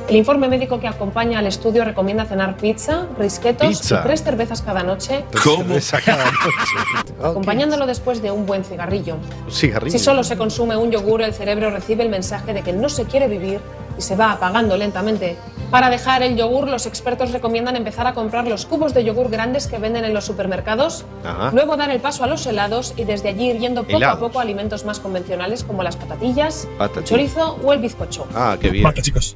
El 0.07 0.17
informe 0.17 0.47
médico 0.47 0.79
que 0.79 0.87
acompaña 0.87 1.39
al 1.39 1.47
estudio 1.47 1.83
recomienda 1.83 2.25
cenar 2.25 2.57
pizza, 2.57 3.07
risquetos 3.17 3.67
Pizza. 3.69 3.99
y 4.01 4.03
tres 4.03 4.23
cervezas 4.23 4.61
cada 4.61 4.83
noche, 4.83 5.25
¿Cómo? 5.43 5.73
Esa 5.75 5.99
cada 5.99 6.25
noche. 6.25 6.35
Ok. 7.19 7.25
acompañándolo 7.31 7.85
después 7.87 8.21
de 8.21 8.29
un 8.29 8.45
buen 8.45 8.63
cigarrillo. 8.63 9.17
Si 9.49 9.71
solo 9.99 10.23
se 10.23 10.37
consume 10.37 10.75
un 10.77 10.91
yogur, 10.91 11.21
el 11.21 11.33
cerebro 11.33 11.71
recibe 11.71 12.03
el 12.03 12.09
mensaje 12.09 12.53
de 12.53 12.61
que 12.61 12.71
no 12.73 12.87
se 12.89 13.05
quiere 13.05 13.27
vivir 13.27 13.59
y 13.97 14.01
se 14.01 14.15
va 14.15 14.31
apagando 14.33 14.75
lentamente. 14.77 15.37
Para 15.71 15.89
dejar 15.89 16.21
el 16.21 16.35
yogur, 16.35 16.67
los 16.67 16.85
expertos 16.85 17.31
recomiendan 17.31 17.75
empezar 17.75 18.05
a 18.05 18.13
comprar 18.13 18.45
los 18.47 18.65
cubos 18.65 18.93
de 18.93 19.03
yogur 19.05 19.29
grandes 19.29 19.65
que 19.67 19.77
venden 19.79 20.05
en 20.05 20.13
los 20.13 20.25
supermercados, 20.25 21.05
Ajá. 21.23 21.49
luego 21.53 21.77
dar 21.77 21.89
el 21.89 21.99
paso 21.99 22.23
a 22.23 22.27
los 22.27 22.45
helados 22.45 22.93
y 22.97 23.05
desde 23.05 23.29
allí 23.29 23.49
ir 23.51 23.57
yendo 23.59 23.83
poco 23.83 23.97
Helados. 23.97 24.17
a 24.17 24.19
poco 24.19 24.39
a 24.39 24.43
alimentos 24.43 24.85
más 24.85 24.99
convencionales 24.99 25.63
como 25.63 25.81
las 25.81 25.95
patatillas, 25.95 26.65
el 26.69 26.77
Patatillas. 26.77 27.09
chorizo 27.09 27.57
o 27.63 27.73
el 27.73 27.79
bizcocho. 27.79 28.27
Ah, 28.35 28.57
qué 28.59 28.69
bien. 28.69 28.83
Basta, 28.83 29.01
chicos. 29.01 29.35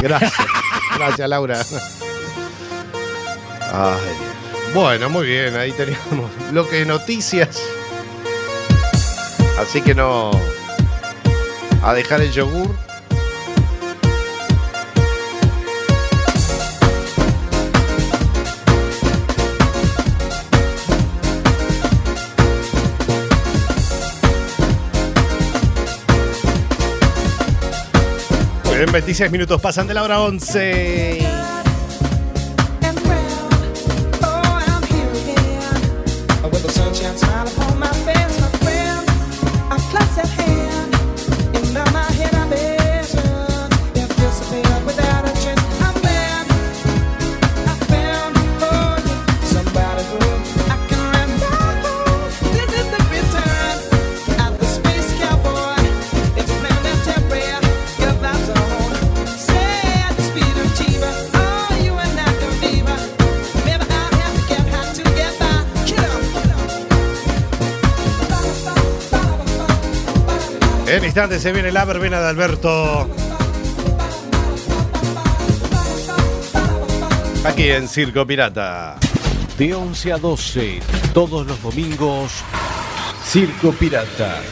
Gracias. 0.00 0.32
Gracias, 0.98 1.28
Laura. 1.28 1.60
Ay. 3.72 4.28
Bueno, 4.74 5.08
muy 5.08 5.26
bien, 5.26 5.56
ahí 5.56 5.72
teníamos 5.72 6.30
lo 6.52 6.68
que 6.68 6.84
noticias. 6.84 7.60
Así 9.58 9.80
que 9.80 9.94
no. 9.94 10.30
A 11.82 11.94
dejar 11.94 12.20
el 12.20 12.32
yogur. 12.32 12.87
Bien, 28.78 28.92
26 28.92 29.32
minutos 29.32 29.60
pasan 29.60 29.88
de 29.88 29.94
la 29.94 30.04
hora 30.04 30.20
11. 30.20 31.37
En 71.08 71.12
instantes 71.12 71.40
se 71.40 71.52
viene 71.52 71.72
la 71.72 71.86
verbena 71.86 72.20
de 72.20 72.28
Alberto. 72.28 73.08
Aquí 77.44 77.70
en 77.70 77.88
Circo 77.88 78.26
Pirata. 78.26 78.96
De 79.56 79.74
11 79.74 80.12
a 80.12 80.18
12, 80.18 80.80
todos 81.14 81.46
los 81.46 81.62
domingos, 81.62 82.30
Circo 83.24 83.72
Pirata. 83.72 84.42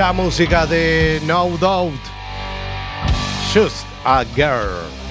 La 0.00 0.14
música 0.14 0.64
de 0.64 1.20
No 1.26 1.58
Doubt. 1.58 1.92
Just 3.52 3.84
a 4.02 4.24
Girl. 4.34 5.09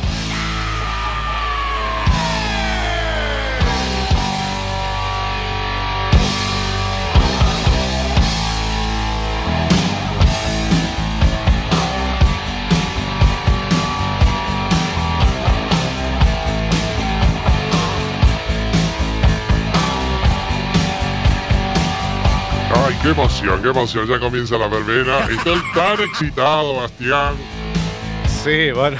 Qué 23.01 23.09
emoción, 23.09 23.61
qué 23.61 23.69
emoción. 23.69 24.07
Ya 24.07 24.19
comienza 24.19 24.57
la 24.57 24.67
verbena. 24.67 25.19
Estoy 25.29 25.61
tan 25.73 25.99
excitado, 26.01 26.75
Bastián. 26.75 27.35
Sí, 28.43 28.71
bueno. 28.71 28.97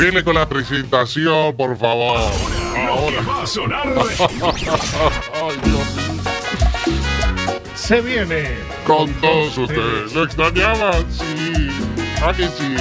Viene 0.00 0.24
con 0.24 0.34
la 0.34 0.48
presentación, 0.48 1.54
por 1.56 1.76
favor. 1.76 2.18
Ahora. 2.88 3.20
va 3.28 3.42
a 3.42 3.46
sonar. 3.46 3.86
Se 7.90 8.00
viene. 8.02 8.56
Con 8.86 9.12
todos 9.14 9.58
ustedes. 9.58 10.14
¿Lo 10.14 10.22
extrañaban? 10.22 11.04
Sí. 11.10 11.70
¿A 12.22 12.32
que 12.32 12.46
sí? 12.46 12.76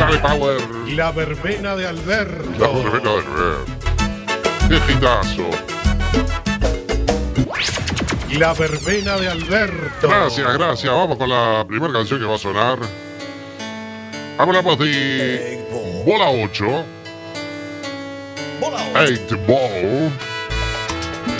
Dale 0.00 0.18
power. 0.18 0.60
La 0.88 1.12
verbena 1.12 1.76
de 1.76 1.86
Alberto. 1.86 2.50
La 2.58 2.66
verbena 2.66 3.12
del 3.12 3.22
ver. 4.68 4.80
Qué. 8.28 8.38
La 8.38 8.54
verbena 8.54 9.16
de 9.18 9.28
Alberto. 9.28 10.08
Gracias, 10.08 10.52
gracias. 10.58 10.92
Vamos 10.92 11.16
con 11.16 11.28
la 11.28 11.64
primera 11.68 11.92
canción 11.92 12.18
que 12.18 12.26
va 12.26 12.34
a 12.34 12.38
sonar. 12.38 12.80
Hablamos 14.36 14.76
de 14.80 15.64
Bola 16.04 16.28
8. 16.28 17.01
Eight 18.96 19.32
Ball. 19.46 20.10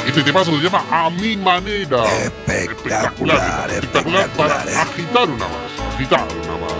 Este 0.06 0.22
temazo 0.22 0.50
se 0.52 0.58
llama 0.62 0.84
A 0.90 1.10
mi 1.10 1.36
manera. 1.36 2.04
Espectacular, 2.22 3.70
espectacular, 3.70 4.28
para 4.30 4.62
agitar 4.82 5.28
una 5.28 5.46
más. 5.46 5.94
Agitar 5.94 6.26
una 6.42 6.56
más. 6.58 6.72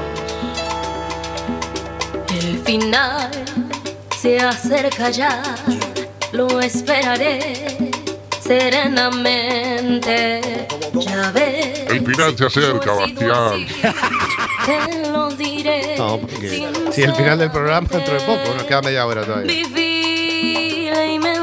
El 2.44 2.58
final 2.64 3.30
se 4.20 4.40
acerca 4.40 5.11
ya. 5.11 5.42
lo 6.32 6.61
esperaré 6.61 7.66
serenamente. 8.40 10.40
Ya 10.94 11.30
ves, 11.32 11.80
El 11.88 12.04
final 12.04 12.37
se 12.37 12.44
acerca, 12.46 12.92
Bastián. 12.92 13.66
te 14.66 15.08
lo 15.11 15.30
diré. 15.30 15.96
No, 15.96 16.18
porque 16.18 16.68
si 16.92 17.02
el 17.02 17.14
final 17.14 17.38
del 17.38 17.50
programa 17.50 17.88
dentro 17.90 18.12
de 18.14 18.20
poco, 18.20 18.52
nos 18.54 18.64
queda 18.64 18.82
media 18.82 19.06
hora 19.06 19.24
todavía. 19.24 19.46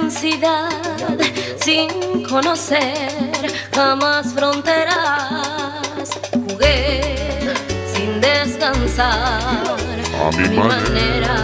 Inmensidad 0.10 0.72
sin 1.64 2.24
conocer 2.24 3.54
jamás 3.76 4.34
fronteras. 4.34 6.10
Jugué 6.34 7.54
sin 7.94 8.20
descansar 8.20 9.78
A 10.20 10.32
mi 10.36 10.58
manera. 10.58 11.36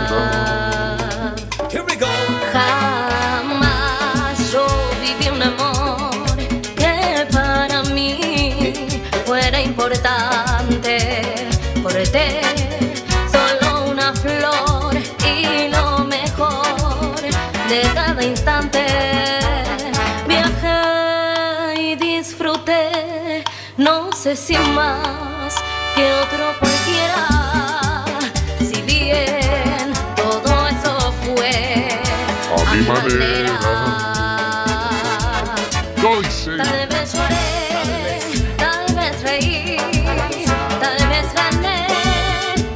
Jamás 2.53 4.51
yo 4.51 4.65
viví 4.99 5.29
un 5.29 5.43
amor 5.43 5.74
sé 24.25 24.35
si 24.35 24.57
más 24.57 25.53
que 25.93 26.11
otro 26.13 26.45
cualquiera. 26.59 28.03
Si 28.57 28.81
bien 28.81 29.93
todo 30.15 30.67
eso 30.67 31.13
fue 31.23 31.99
A 32.57 32.73
mi 32.73 32.81
manera. 32.87 33.59
Hice. 36.21 36.57
Tal 36.57 36.87
vez 36.87 37.13
lloré, 37.13 38.19
tal 38.57 38.95
vez 38.95 39.21
reí, 39.21 39.77
tal 40.79 41.07
vez 41.07 41.27
gané, 41.35 41.87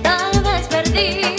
tal 0.03 0.43
vez 0.43 0.67
perdí. 0.67 1.38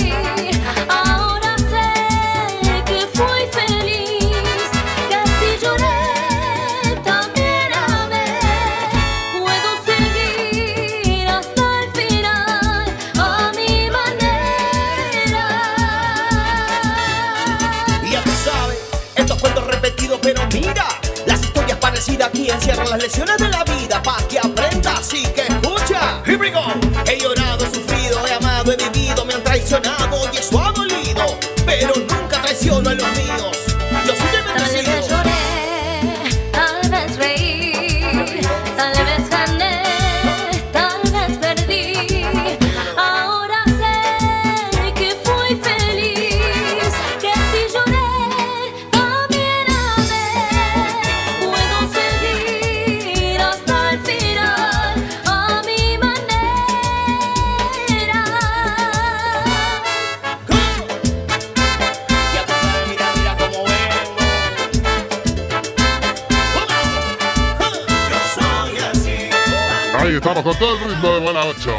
8. 71.51 71.79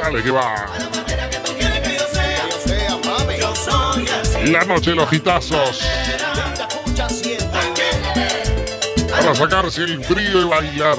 Dale 0.00 0.22
que 0.22 0.30
va. 0.30 0.66
La 4.44 4.64
noche 4.64 4.94
los 4.94 5.10
gitazos. 5.10 5.80
Para 9.10 9.34
sacarse 9.34 9.82
el 9.82 10.04
frío 10.04 10.42
y 10.42 10.44
bailar. 10.44 10.98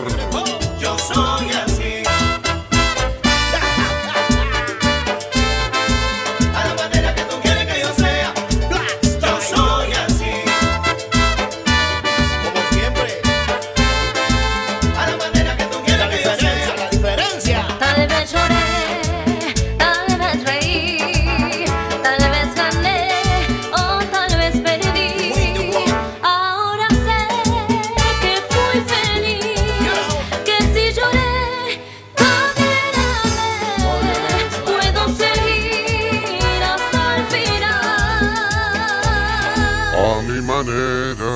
Manera. 40.64 41.32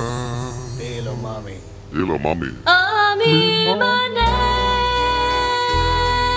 Dilo, 0.78 1.16
mami. 1.16 1.54
Dilo, 1.92 2.20
mami. 2.20 2.52
A 2.66 3.16
mi 3.18 3.66
manera. 3.76 4.28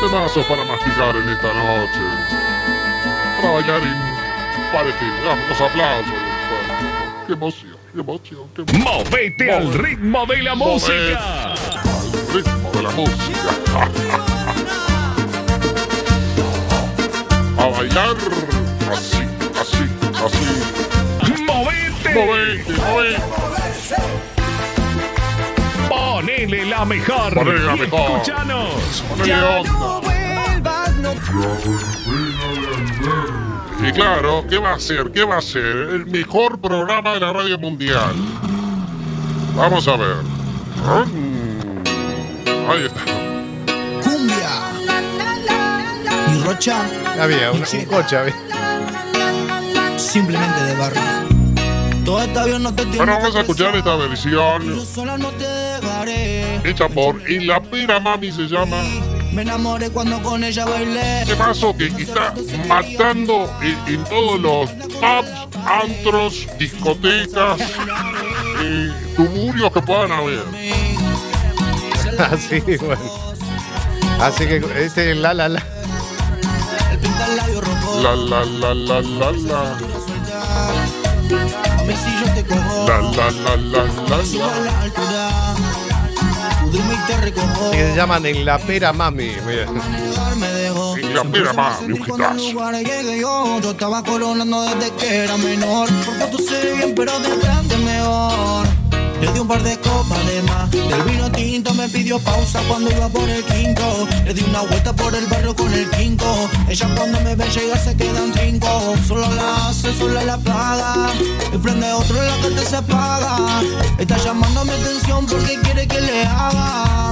Temazos 0.01 0.47
para 0.47 0.65
masticar 0.65 1.17
en 1.17 1.29
esta 1.29 1.53
noche. 1.53 2.01
Para 3.41 3.53
bailar 3.55 3.81
y 3.83 3.93
parecer. 4.73 5.13
Los 5.49 5.61
aplausos. 5.61 6.15
Qué 7.27 7.33
emoción, 7.33 7.77
qué 7.93 8.01
emoción, 8.01 8.49
qué 8.55 8.63
emoción. 8.63 8.83
Movete 8.85 9.53
al 9.53 9.73
ritmo 9.75 10.27
de 10.27 10.43
la 10.43 10.55
música. 10.55 11.53
Al 11.53 12.35
ritmo 12.35 12.71
de 12.73 12.83
la 12.83 12.91
música. 12.91 13.51
A 17.59 17.67
bailar 17.69 18.17
así, 18.93 19.25
así, 19.61 19.89
así. 20.25 21.43
Movete. 21.43 21.86
Movete, 22.17 22.73
movete. 22.73 23.23
Ponele 25.87 26.65
la 26.65 26.85
mejor. 26.87 27.35
Ponele 27.35 27.61
la 27.61 27.77
Y 27.77 27.81
mejor. 27.81 28.11
Escuchanos. 28.13 29.05
Ponele 29.09 29.35
onda. 29.45 30.85
Y 33.87 33.93
claro, 33.93 34.47
¿qué 34.49 34.57
va 34.57 34.73
a 34.73 34.81
ser? 34.81 35.13
¿Qué 35.13 35.25
va 35.25 35.37
a 35.37 35.43
ser? 35.43 35.67
El 35.67 36.07
mejor 36.07 36.59
programa 36.59 37.13
de 37.13 37.21
la 37.21 37.35
radio 37.35 37.59
mundial. 37.59 38.15
Vamos 39.55 39.87
a 39.87 39.97
ver. 39.97 40.17
Mm. 41.07 41.83
Ahí 42.71 42.87
está. 42.87 43.03
Cumbia. 44.03 44.51
Y 46.33 46.43
Rocha. 46.45 46.83
Había 47.21 47.53
un, 47.53 47.61
un 47.61 47.85
coche, 47.85 48.17
había. 48.17 48.35
Simplemente 49.99 50.63
de 50.63 50.75
barrio. 50.77 51.16
Todo 52.07 52.23
está 52.23 52.45
bien, 52.45 52.63
no 52.63 52.73
te 52.73 52.85
Bueno, 52.85 53.19
vamos 53.19 53.35
a 53.35 53.41
escuchar 53.41 53.75
esta 53.75 53.91
Yo 53.97 54.09
versión 54.09 54.87
sola 54.87 55.19
no 55.19 55.29
te 55.33 55.45
dejaré. 55.45 56.61
hecha 56.71 56.89
por 56.89 57.21
Y 57.29 57.45
la 57.45 57.61
Pera 57.61 57.99
Mami 57.99 58.31
se 58.31 58.43
llama. 58.43 58.77
Me 59.33 59.43
enamoré 59.43 59.91
cuando 59.91 60.23
con 60.23 60.45
ella 60.45 60.65
bailé. 60.65 61.25
¿Qué 61.27 61.35
pasó? 61.35 61.77
Que 61.77 61.87
está 61.89 62.33
matando 62.69 63.53
en, 63.61 63.95
en 63.95 64.05
todos 64.05 64.41
los 64.41 64.71
pubs, 64.71 65.59
antros, 65.67 66.47
discotecas, 66.59 67.61
eh, 68.63 68.93
tuburios 69.17 69.73
que 69.73 69.83
puedan 69.83 70.13
haber. 70.13 70.45
Así, 72.33 72.61
bueno. 72.77 73.35
Así 74.21 74.47
que 74.47 74.65
este 74.79 75.15
la 75.17 75.35
la 75.35 75.49
la. 75.49 75.63
La 78.01 78.15
la 78.15 78.45
la 78.45 78.75
la 78.75 79.01
la 79.03 79.31
la. 79.33 79.77
Mami, 81.31 81.95
si 81.95 82.25
yo 82.25 82.35
te 82.35 82.45
cojo. 82.45 82.89
La 82.89 82.99
la 83.01 83.31
la 83.31 83.57
la 83.57 83.85
la 83.85 84.17
la. 84.17 84.61
la 84.65 84.83
altura. 84.83 85.55
Y 86.73 87.07
te 87.07 87.17
recojo. 87.19 87.71
Que 87.71 87.79
se 87.79 87.97
llaman 87.97 88.27
en 88.27 88.45
la 88.45 88.59
pera 88.59 88.93
mami. 88.93 89.31
Mira. 89.47 89.67
Me. 90.37 90.57
En 91.01 91.15
la 91.15 91.25
pera 91.25 91.53
llegué 92.73 93.21
yo, 93.21 93.61
yo 93.61 93.71
estaba 93.71 94.03
coronando 94.03 94.63
desde 94.63 94.91
que 94.97 95.25
era 95.25 95.37
menor. 95.37 95.89
Porque 96.05 96.27
tú 96.27 96.39
sé 96.39 96.75
bien, 96.75 96.95
pero 96.95 97.19
de 97.21 97.37
grande 97.39 97.77
mejor. 97.79 98.67
Le 99.27 99.33
di 99.33 99.41
un 99.41 99.49
par 99.49 99.61
de 99.61 99.77
copas 99.81 100.25
de 100.25 100.43
más. 100.43 100.71
Del 100.71 101.03
vino 101.03 101.29
tinto 101.33 101.75
me 101.75 101.89
pidió 101.89 102.21
pausa 102.21 102.61
cuando 102.69 102.91
iba 102.93 103.09
por 103.09 103.29
el 103.29 103.43
quinto. 103.45 104.07
Le 104.25 104.33
di 104.33 104.43
una 104.43 104.61
vuelta 104.61 104.93
por 104.93 105.13
el 105.17 105.27
barrio 105.27 105.55
con 105.57 105.73
el 105.73 105.91
quinto. 105.91 106.49
Ella 106.69 106.89
cuando 106.95 107.21
me 107.23 107.35
ve 107.35 107.45
llegar 107.51 107.79
se 107.79 107.97
queda 107.97 108.23
en 108.23 108.31
trinco. 108.31 108.95
Solo 109.09 109.29
la 109.35 109.69
hace, 109.69 109.93
solo 109.99 110.21
la 110.21 110.39
paga. 110.39 111.11
Y 111.53 111.59
prende 111.59 111.93
otro 111.93 112.23
la 112.23 112.37
que 112.37 112.65
se 112.65 112.77
apaga. 112.77 113.63
Está 113.99 114.17
llamando 114.19 114.65
mi 114.65 114.71
atención 114.71 115.27
porque 115.27 115.61
quiere 115.61 115.89
que 115.89 116.01
le 116.01 116.25
haga. 116.25 117.11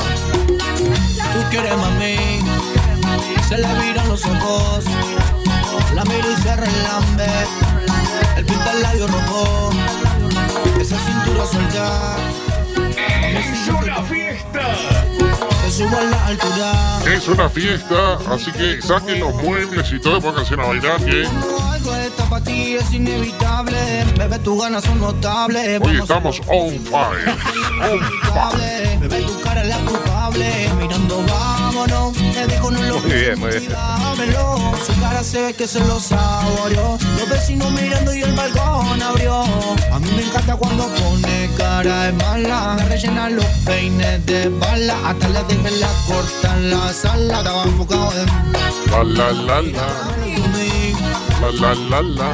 Tú 1.32 1.40
quieres 1.50 1.76
mami. 1.76 2.16
Se 3.48 3.58
le 3.58 3.74
viran 3.80 4.08
los 4.08 4.24
ojos. 4.24 4.84
La 5.92 6.04
miro 6.04 6.30
y 6.30 6.42
se 6.42 6.54
relambe. 6.54 7.26
El 8.36 8.44
pinta 8.44 8.72
el 8.72 8.82
labio 8.82 9.06
rojo. 9.08 9.70
Esa 10.94 11.06
cintura 11.06 11.46
suelta. 11.46 12.16
¡Es 13.36 13.68
una 13.68 14.02
fiesta! 14.04 14.60
Te 15.64 15.70
subo 15.70 15.96
a 15.96 16.02
la 16.02 16.26
altura. 16.26 16.98
Es 17.12 17.26
una 17.26 17.48
fiesta, 17.48 18.18
así 18.30 18.52
que 18.52 18.80
saquen 18.80 19.18
los 19.18 19.34
muebles 19.42 19.90
y 19.92 19.98
todo 19.98 20.18
y 20.18 20.20
pónganse 20.20 20.54
a 20.54 20.56
bailar 20.58 21.04
que 21.04 21.26
para 22.30 22.44
ti 22.44 22.74
es 22.74 22.92
inevitable. 22.92 23.76
Bebé, 24.16 24.38
tus 24.38 24.62
ganas 24.62 24.84
son 24.84 25.00
notables. 25.00 25.80
hoy 25.82 25.96
Vamos 25.96 26.00
estamos 26.00 26.40
on 26.46 26.78
fire. 26.80 27.28
On 27.80 28.00
fire. 28.50 28.98
Bebé, 29.00 29.22
tu 29.22 29.40
cara 29.40 29.64
la 29.64 29.78
Mirando, 30.34 31.22
vámonos. 31.28 32.12
Te 32.12 32.46
dijo 32.46 32.70
no 32.70 32.82
lo 32.82 32.98
Muy 32.98 33.12
bien, 33.12 33.38
muy 33.38 33.50
bien. 33.50 33.72
Su 34.84 35.00
cara 35.00 35.22
se 35.22 35.40
ve 35.42 35.54
que 35.54 35.66
se 35.66 35.78
lo 35.80 36.00
saboreó. 36.00 36.98
Los 37.18 37.28
vecinos 37.28 37.70
mirando 37.70 38.12
y 38.12 38.22
el 38.22 38.32
balcón 38.32 39.00
abrió. 39.00 39.42
A 39.92 39.98
mí 40.00 40.10
me 40.16 40.24
encanta 40.24 40.56
cuando 40.56 40.88
pone 40.88 41.50
cara 41.56 42.04
de 42.04 42.12
mala. 42.12 42.74
Me 42.76 42.84
rellena 42.86 43.30
los 43.30 43.46
peines 43.64 44.26
de 44.26 44.48
bala. 44.48 44.96
Hasta 45.06 45.28
la 45.28 45.42
dejé 45.44 45.70
la 45.78 45.88
corta 46.06 46.56
en 46.56 46.70
la 46.70 46.92
sala. 46.92 47.38
Estaba 47.38 47.62
enfocado 47.62 48.10
en 48.12 48.52
La 48.90 49.04
la 49.04 49.32
la 49.32 49.62
la. 49.62 49.86
La 51.40 51.50
la 51.52 51.74
la 51.74 52.02
la. 52.02 52.28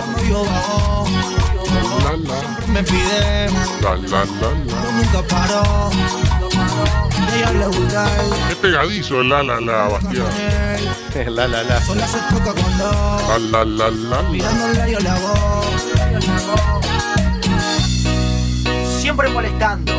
La 2.03 2.16
la. 2.16 2.66
Me 2.68 2.82
pide. 2.82 3.51
La 3.82 3.96
la 3.96 4.24
la 4.24 4.24
la. 4.24 4.51
Yo 4.66 4.92
nunca 4.92 5.22
paro. 5.28 6.49
El 6.71 8.49
Qué 8.49 8.57
pegadizo 8.61 9.21
el 9.21 9.29
la 9.29 9.43
la 9.43 9.61
la, 9.61 9.89
Bastián. 9.89 10.27
La 11.27 11.49
la 11.49 11.62
la. 11.62 11.81
La 13.29 13.64
la 13.64 13.64
la 13.64 13.91
la. 13.91 15.21
Siempre 19.01 19.29
molestando. 19.31 19.93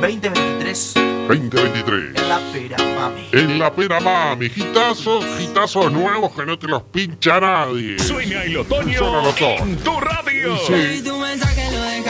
2023 0.00 0.94
2023. 1.28 2.14
en 2.14 2.28
la 2.28 2.38
pera, 2.52 2.76
mami. 2.78 3.28
En 3.32 3.58
la 3.58 3.74
pera 3.74 4.00
mami, 4.00 4.48
gitazos, 4.48 5.24
gitazos 5.38 5.90
nuevos 5.90 6.32
que 6.32 6.46
no 6.46 6.58
te 6.58 6.68
los 6.68 6.82
pincha 6.84 7.40
nadie. 7.40 7.98
Suena 7.98 8.44
el 8.44 8.58
otoño 8.58 8.98
Suena 8.98 9.20
el 9.20 9.26
otoño. 9.26 9.56
en 9.64 9.76
tu 9.78 10.00
radio. 10.00 10.56
Sí. 10.66 11.02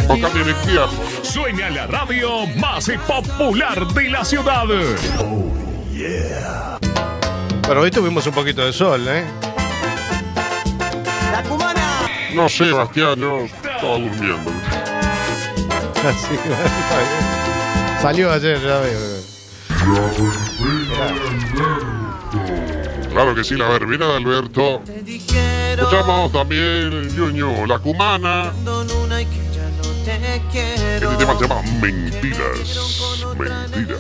Boca 0.07 0.29
de 0.31 0.51
invierno. 0.51 1.16
Suena 1.27 1.71
la 1.71 1.87
radio 1.87 2.47
más 2.57 2.89
popular 3.07 3.87
de 3.89 4.09
la 4.09 4.25
ciudad. 4.25 4.65
Pero 7.63 7.81
hoy 7.81 7.91
tuvimos 7.91 8.27
un 8.27 8.33
poquito 8.33 8.65
de 8.65 8.73
sol, 8.73 9.07
¿eh? 9.09 9.25
La 11.33 11.43
cubana. 11.43 12.09
No 12.33 12.49
sé, 12.49 12.71
Bastián, 12.71 13.19
yo 13.19 13.41
estaba 13.41 13.99
durmiendo. 13.99 14.39
Así, 16.07 16.35
está 16.35 16.99
bien. 16.99 18.01
Salió 18.01 18.33
ayer, 18.33 18.61
ya 18.61 18.79
veo. 18.79 19.01
Claro 23.11 23.35
que 23.35 23.43
sí, 23.43 23.57
la 23.57 23.69
verbena 23.69 24.07
de 24.07 24.17
Alberto. 24.17 24.83
Escuchamos 25.77 26.33
también 26.33 27.17
Ñuño, 27.17 27.67
la 27.67 27.79
cumana. 27.79 28.53
Este 30.09 31.17
tema 31.19 31.37
se 31.37 31.49
llama 31.49 31.63
Mentiras. 31.81 32.97
Mentiras. 33.37 33.99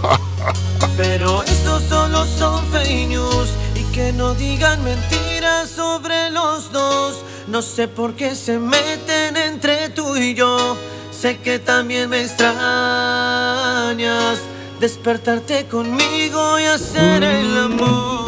Pero 0.96 1.42
estos 1.42 1.82
solo 1.88 2.24
son 2.24 2.64
fake 2.66 3.08
news 3.08 3.48
y 3.74 3.82
que 3.92 4.12
no 4.12 4.34
digan 4.34 4.84
mentiras 4.84 5.70
sobre 5.70 6.30
los 6.30 6.70
dos. 6.70 7.16
No 7.48 7.62
sé 7.62 7.88
por 7.88 8.14
qué 8.14 8.36
se 8.36 8.60
meten 8.60 9.36
entre 9.36 9.88
tú 9.88 10.14
y 10.16 10.34
yo. 10.34 10.76
Sé 11.10 11.38
que 11.38 11.58
también 11.58 12.10
me 12.10 12.22
extrañas. 12.22 13.18
Despertarte 14.78 15.66
conmigo 15.66 16.60
y 16.60 16.64
hacer 16.64 17.24
el 17.24 17.58
amor. 17.58 18.24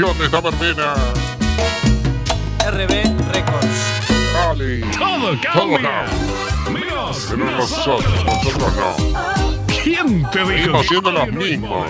Canción 0.00 0.18
de 0.18 0.24
esta 0.24 0.40
verbena. 0.40 0.94
RB 2.70 3.32
Records. 3.32 4.00
Dale. 4.34 4.80
Todo 4.98 5.36
Todo 5.52 5.70
cambia. 5.70 6.06
no. 6.64 6.70
Menos 6.70 7.26
Pero 7.30 7.44
nosotros, 7.50 8.24
nosotros 8.24 8.76
no. 8.76 9.66
¿Quién 9.82 10.30
te 10.30 10.38
dijo? 10.38 10.48
Seguimos 10.48 10.86
siendo 10.86 11.12
los 11.12 11.32
mismos. 11.32 11.86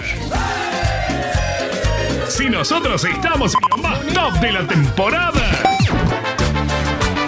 Si 2.29 2.49
nosotros 2.49 3.05
estamos 3.05 3.55
en 3.55 3.61
lo 3.71 3.89
más 3.89 4.07
top 4.07 4.33
de 4.41 4.53
la 4.53 4.67
temporada. 4.67 5.51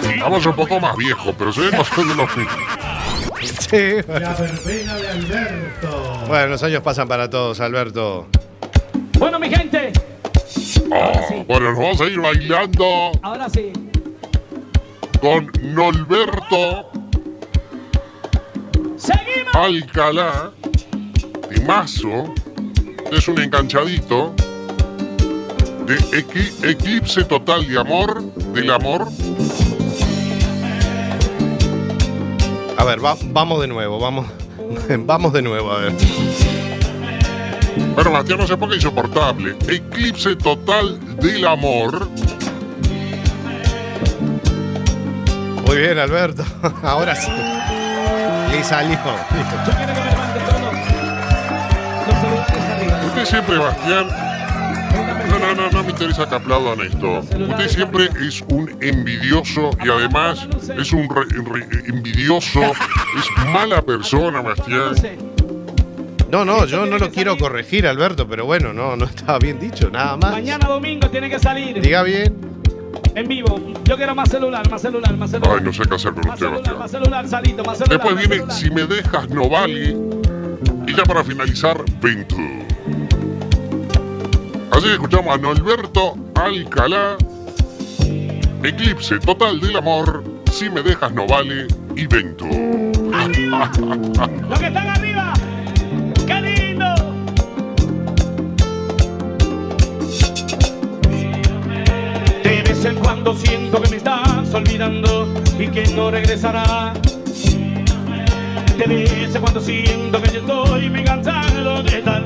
Estamos 0.01 0.45
un 0.45 0.53
poco 0.53 0.79
más 0.79 0.95
viejos, 0.97 1.35
pero 1.37 1.53
seguimos 1.53 1.87
siendo 1.93 2.15
los 2.15 2.37
mismos. 2.37 2.57
Sí. 3.69 3.95
La 4.07 4.33
verbena 4.33 4.95
de 4.95 5.09
Alberto. 5.09 6.23
Bueno, 6.27 6.47
los 6.47 6.63
años 6.63 6.81
pasan 6.81 7.07
para 7.07 7.29
todos, 7.29 7.59
Alberto. 7.59 8.27
Bueno, 9.19 9.39
mi 9.39 9.49
gente, 9.49 9.91
Bueno, 11.47 11.69
nos 11.71 11.77
vamos 11.79 12.01
a 12.01 12.05
ir 12.05 12.19
bailando 12.19 13.11
ahora 13.21 13.49
sí. 13.49 13.71
con 15.21 15.51
Norberto 15.61 16.89
Alcalá 19.53 20.51
de 21.49 21.59
Mazo. 21.61 22.33
Es 23.11 23.27
un 23.27 23.39
enganchadito 23.41 24.33
de 25.85 25.95
Equi- 26.11 26.63
Eclipse 26.69 27.23
Total 27.25 27.67
de 27.67 27.79
Amor, 27.79 28.21
del 28.53 28.71
Amor. 28.71 29.07
A 32.77 32.83
ver, 32.85 33.03
va- 33.03 33.17
vamos 33.25 33.61
de 33.61 33.67
nuevo, 33.67 33.99
vamos, 33.99 34.25
vamos 34.99 35.31
de 35.33 35.41
nuevo, 35.41 35.71
a 35.71 35.79
ver. 35.79 35.93
Bueno, 37.95 38.11
Bastián 38.11 38.39
no 38.39 38.47
se 38.47 38.57
ponga 38.57 38.75
insoportable. 38.75 39.55
Eclipse 39.67 40.35
Total 40.35 40.99
del 41.17 41.45
Amor. 41.47 42.07
Muy 45.65 45.77
bien, 45.77 45.97
Alberto. 45.97 46.43
Ahora 46.83 47.15
sí. 47.15 47.31
Le 48.51 48.63
salió. 48.63 48.99
Usted 53.07 53.25
siempre, 53.25 53.57
Bastián. 53.57 54.07
No, 55.29 55.39
no, 55.39 55.55
no, 55.55 55.69
no 55.71 55.83
me 55.83 55.89
interesa 55.91 56.27
que 56.29 56.35
aplaudan 56.35 56.79
esto. 56.81 57.19
Usted 57.19 57.67
siempre 57.69 58.09
es 58.27 58.41
un 58.49 58.69
envidioso 58.81 59.71
y 59.83 59.89
además 59.89 60.47
es 60.77 60.91
un 60.93 61.09
re- 61.09 61.25
re- 61.25 61.67
envidioso, 61.87 62.61
es 62.61 63.45
mala 63.51 63.81
persona, 63.81 64.41
Bastián. 64.41 64.93
No, 66.33 66.43
no, 66.43 66.65
yo 66.65 66.87
no 66.87 66.97
lo 66.97 67.11
quiero 67.11 67.37
corregir, 67.37 67.85
Alberto, 67.85 68.27
pero 68.27 68.43
bueno, 68.43 68.73
no, 68.73 68.95
no 68.95 69.05
estaba 69.05 69.37
bien 69.37 69.59
dicho, 69.59 69.91
nada 69.91 70.17
más. 70.17 70.31
Mañana 70.31 70.67
domingo 70.67 71.07
tiene 71.07 71.29
que 71.29 71.37
salir. 71.37 71.79
Diga 71.79 72.01
bien. 72.01 72.35
En 73.13 73.27
vivo. 73.27 73.61
Yo 73.83 73.95
quiero 73.95 74.15
más 74.15 74.29
celular, 74.29 74.67
más 74.67 74.81
celular, 74.81 75.15
más 75.15 75.29
celular. 75.29 75.57
Ay, 75.59 75.63
no 75.63 75.71
sé 75.71 75.83
qué 75.87 75.93
hacer 75.93 76.11
con 76.13 76.27
usted, 76.27 76.49
Bastián. 76.49 76.79
Más 76.79 76.89
celular, 76.89 77.27
salito, 77.27 77.63
más 77.63 77.77
celular. 77.77 77.99
Después 77.99 78.15
más 78.15 78.27
viene 78.27 78.35
celular. 78.37 78.57
Si 78.57 78.71
me 78.71 78.83
dejas 78.85 79.29
no 79.29 79.47
vale. 79.47 79.95
Y 80.87 80.95
ya 80.95 81.03
para 81.03 81.23
finalizar, 81.23 81.83
Vento. 82.01 82.35
Así 84.71 84.87
que 84.87 84.93
escuchamos 84.93 85.35
a 85.35 85.37
Norberto 85.37 86.17
Alcalá. 86.33 87.15
Eclipse 88.63 89.19
total 89.19 89.59
del 89.59 89.77
amor. 89.77 90.23
Si 90.51 90.67
me 90.67 90.81
dejas 90.81 91.13
no 91.13 91.27
vale. 91.27 91.67
Y 91.95 92.07
Vento. 92.07 92.47
Los 94.49 94.59
que 94.59 94.65
están 94.65 94.87
arriba. 94.87 95.33
Cuando 103.13 103.35
siento 103.35 103.79
que 103.79 103.89
me 103.91 103.97
estás 103.97 104.51
olvidando 104.55 105.31
y 105.59 105.67
que 105.67 105.85
no 105.89 106.09
regresará. 106.09 106.93
Vez 108.87 109.35
en 109.35 109.41
cuando 109.41 109.61
siento 109.61 110.19
que 110.19 110.31
yo 110.31 110.39
estoy 110.39 110.89
muy 110.89 111.03
cansado 111.03 111.83
de 111.83 112.01
tal. 112.01 112.25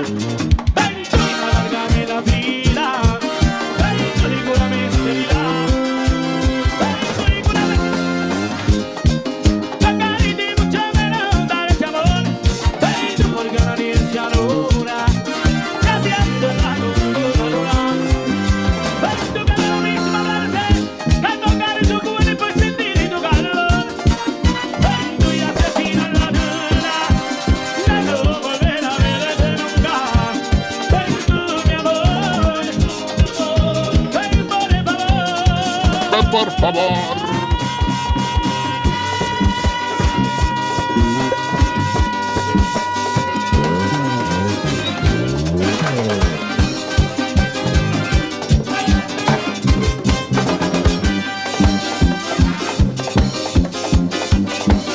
favor. 36.61 36.91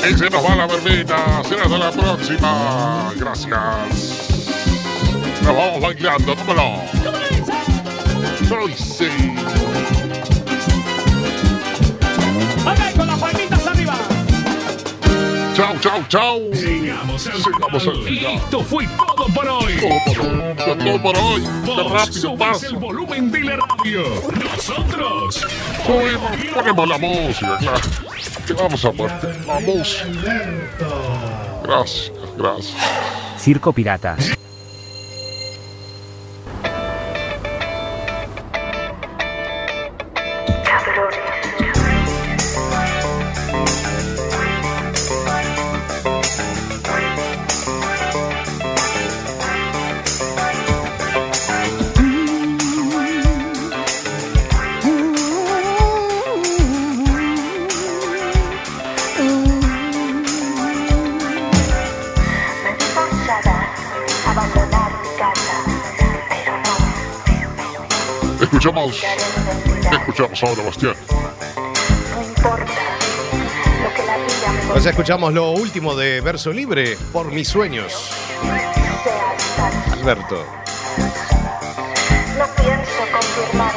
Y 0.09 0.14
se 0.17 0.31
nos 0.31 0.45
va 0.45 0.55
la 0.55 0.67
verbena. 0.69 1.43
Será 1.49 1.67
la 1.67 1.91
próxima. 1.91 3.12
Gracias. 3.17 4.29
Nos 5.43 5.57
vamos 5.57 5.81
bailando. 5.81 6.37
Tómalo. 6.37 6.83
Soy 8.49 8.73
sí. 8.77 10.05
Chau, 15.57 15.74
chau, 15.80 16.02
chau. 16.09 16.52
Final. 16.52 16.98
al 17.00 18.02
final. 18.04 18.34
Esto 18.34 18.61
fue 18.62 18.86
todo 18.86 19.26
por 19.34 19.48
hoy. 19.48 19.72
Todo, 19.80 20.76
todo 20.76 21.02
por 21.02 21.16
hoy. 21.16 21.40
Qué 21.64 21.70
Vos 21.72 21.92
rápido 21.92 22.12
subís 22.12 22.38
pasa. 22.38 22.66
el 22.66 22.76
volumen 22.76 23.30
de 23.30 23.40
la 23.40 23.57
radio. 23.57 24.02
Nosotros 24.54 25.46
Subimos, 25.86 26.30
ponemos 26.54 26.88
la 26.88 26.98
música, 26.98 27.57
claro. 27.57 27.80
¿Qué 28.46 28.52
vamos 28.52 28.84
a 28.84 28.92
poner? 28.92 29.46
La 29.46 29.61
música. 29.61 30.04
Gracias, 31.64 32.12
gracias. 32.36 32.76
Circo 33.38 33.72
Pirata. 33.72 34.14
Escuchamos. 68.57 69.02
Escuchamos 69.92 70.42
ahora, 70.42 70.62
Bastián. 70.62 70.94
Pues 74.72 74.86
escuchamos 74.86 75.34
lo 75.34 75.50
último 75.50 75.94
de 75.94 76.22
Verso 76.22 76.54
Libre 76.54 76.96
por 77.12 77.30
mis 77.30 77.48
sueños. 77.48 78.11
Alberto. 79.92 80.42
No 82.38 82.46
pienso 82.54 83.02
confirmarme 83.12 83.76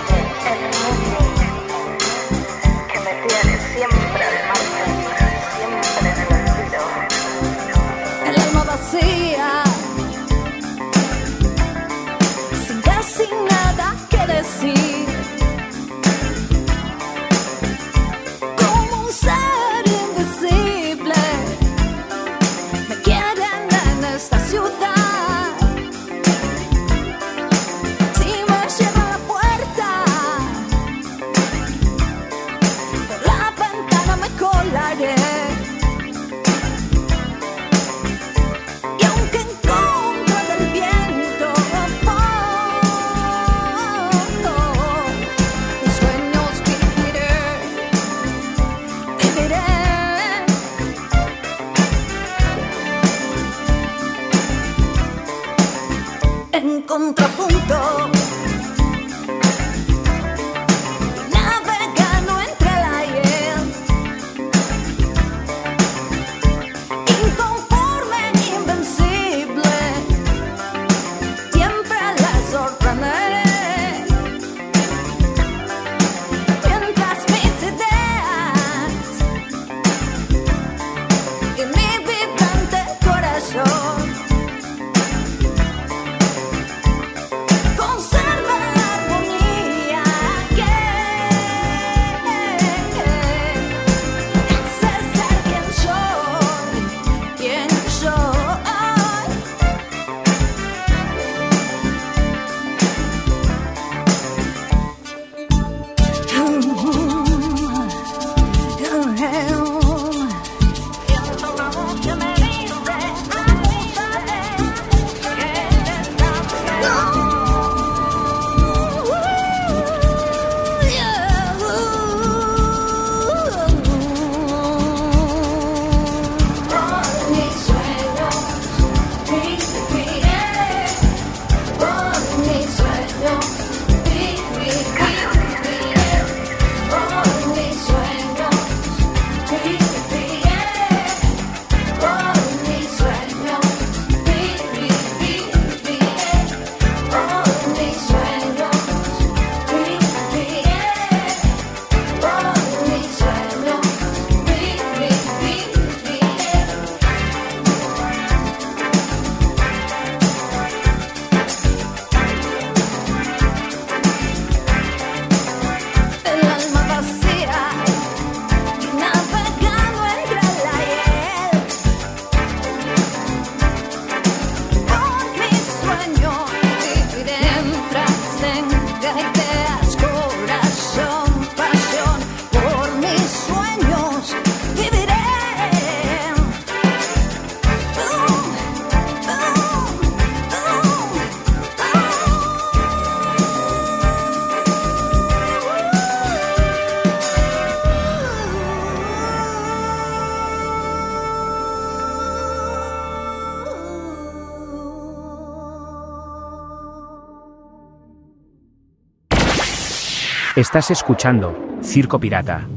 Estás 210.60 210.91
escuchando 210.91 211.57
Circo 211.82 212.20
Pirata. 212.20 212.68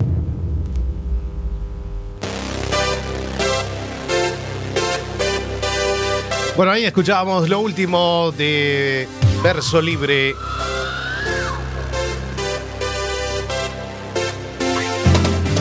Bueno, 6.56 6.70
ahí 6.70 6.84
escuchábamos 6.84 7.48
lo 7.48 7.58
último 7.58 8.32
de 8.38 9.08
Verso 9.42 9.82
Libre. 9.82 10.36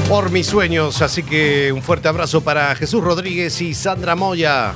Por 0.08 0.30
mis 0.30 0.46
sueños, 0.46 1.02
así 1.02 1.24
que 1.24 1.72
un 1.72 1.82
fuerte 1.82 2.08
abrazo 2.08 2.42
para 2.42 2.76
Jesús 2.76 3.04
Rodríguez 3.04 3.60
y 3.62 3.74
Sandra 3.74 4.16
Moya. 4.16 4.76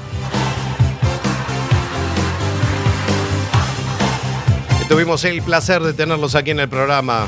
Tuvimos 4.88 5.26
el 5.26 5.42
placer 5.42 5.82
de 5.82 5.94
tenerlos 5.94 6.36
aquí 6.36 6.52
en 6.52 6.60
el 6.60 6.70
programa. 6.70 7.28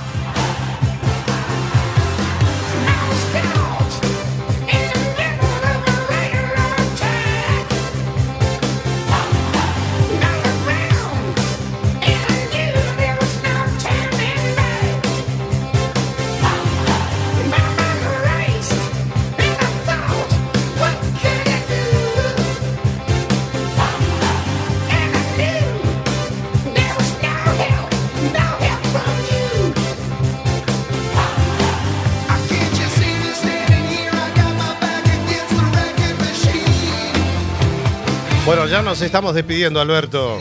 Nos 38.88 39.02
estamos 39.02 39.36
despidiendo, 39.36 39.82
Alberto. 39.82 40.40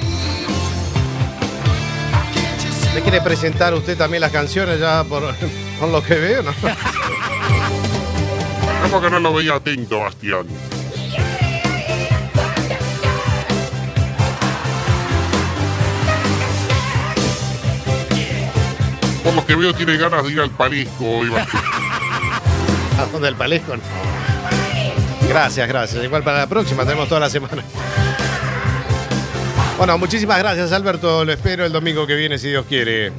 ¿Me 2.94 3.00
quiere 3.00 3.20
presentar 3.20 3.74
usted 3.74 3.98
también 3.98 4.20
las 4.20 4.30
canciones 4.30 4.78
ya 4.78 5.02
por, 5.02 5.34
por 5.80 5.88
lo 5.88 6.00
que 6.00 6.14
veo, 6.14 6.44
no? 6.44 6.52
¿Cómo 8.82 9.00
que 9.00 9.10
no 9.10 9.18
lo 9.18 9.34
veía 9.34 9.56
atento, 9.56 9.98
Bastián? 9.98 10.46
Por 19.24 19.34
lo 19.34 19.44
que 19.44 19.56
veo 19.56 19.74
tiene 19.74 19.96
ganas 19.96 20.24
de 20.24 20.30
ir 20.30 20.40
al 20.40 20.50
Palisco 20.50 21.04
hoy, 21.04 21.30
Bastián. 21.30 21.64
¿A 23.00 23.06
dónde 23.06 23.26
el 23.26 23.34
palesco? 23.34 23.76
No. 23.76 23.82
Gracias, 25.28 25.66
gracias. 25.66 26.04
Igual 26.04 26.22
para 26.22 26.38
la 26.38 26.46
próxima, 26.46 26.84
tenemos 26.84 27.08
toda 27.08 27.22
la 27.22 27.28
semana. 27.28 27.64
Bueno, 29.76 29.98
muchísimas 29.98 30.38
gracias, 30.38 30.72
Alberto. 30.72 31.24
Lo 31.24 31.32
espero 31.32 31.66
el 31.66 31.72
domingo 31.72 32.06
que 32.06 32.14
viene, 32.14 32.38
si 32.38 32.48
Dios 32.48 32.64
quiere. 32.66 33.12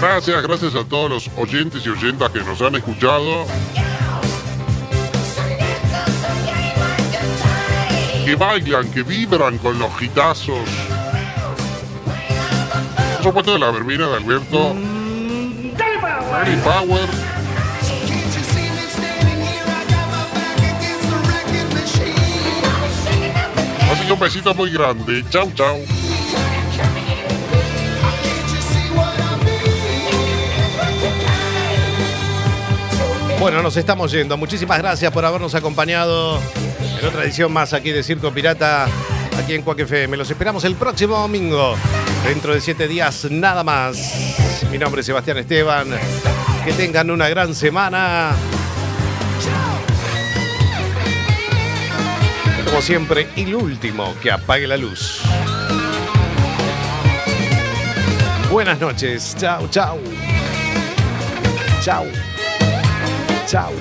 Gracias, 0.00 0.42
gracias 0.42 0.74
a 0.74 0.84
todos 0.84 1.10
los 1.10 1.30
oyentes 1.36 1.84
y 1.84 1.90
oyentas 1.90 2.30
que 2.30 2.40
nos 2.40 2.62
han 2.62 2.74
escuchado. 2.76 3.44
Que 8.24 8.34
bailan, 8.34 8.90
que 8.90 9.02
vibran 9.02 9.58
con 9.58 9.78
los 9.78 9.94
gitazos. 9.98 10.66
Por 13.16 13.24
supuesto 13.24 13.52
de 13.52 13.58
la 13.58 13.70
verbena 13.70 14.08
de 14.08 14.16
Alberto. 14.16 14.74
Dale 15.76 16.56
Power. 16.62 17.29
Un 24.12 24.18
besito 24.18 24.52
muy 24.54 24.70
grande. 24.70 25.24
Chau, 25.30 25.52
chau. 25.54 25.78
Bueno, 33.38 33.62
nos 33.62 33.76
estamos 33.76 34.10
yendo. 34.10 34.36
Muchísimas 34.36 34.78
gracias 34.78 35.12
por 35.12 35.24
habernos 35.24 35.54
acompañado 35.54 36.40
en 37.00 37.06
otra 37.06 37.22
edición 37.22 37.52
más 37.52 37.72
aquí 37.72 37.90
de 37.92 38.02
Circo 38.02 38.32
Pirata, 38.32 38.88
aquí 39.38 39.54
en 39.54 39.62
Cuac 39.62 39.78
FM. 39.78 40.16
Los 40.16 40.30
esperamos 40.30 40.64
el 40.64 40.74
próximo 40.74 41.16
domingo, 41.16 41.76
dentro 42.26 42.52
de 42.52 42.60
siete 42.60 42.88
días 42.88 43.28
nada 43.30 43.62
más. 43.62 44.60
Mi 44.72 44.78
nombre 44.78 45.02
es 45.02 45.06
Sebastián 45.06 45.38
Esteban. 45.38 45.88
Que 46.64 46.72
tengan 46.72 47.10
una 47.10 47.28
gran 47.28 47.54
semana. 47.54 48.34
Como 52.70 52.82
siempre, 52.82 53.28
y 53.34 53.52
último, 53.52 54.14
que 54.22 54.30
apague 54.30 54.64
la 54.68 54.76
luz. 54.76 55.22
Buenas 58.48 58.78
noches. 58.78 59.34
Chao, 59.36 59.66
chao. 59.66 59.98
Chao. 61.82 62.06
Chao. 63.48 63.72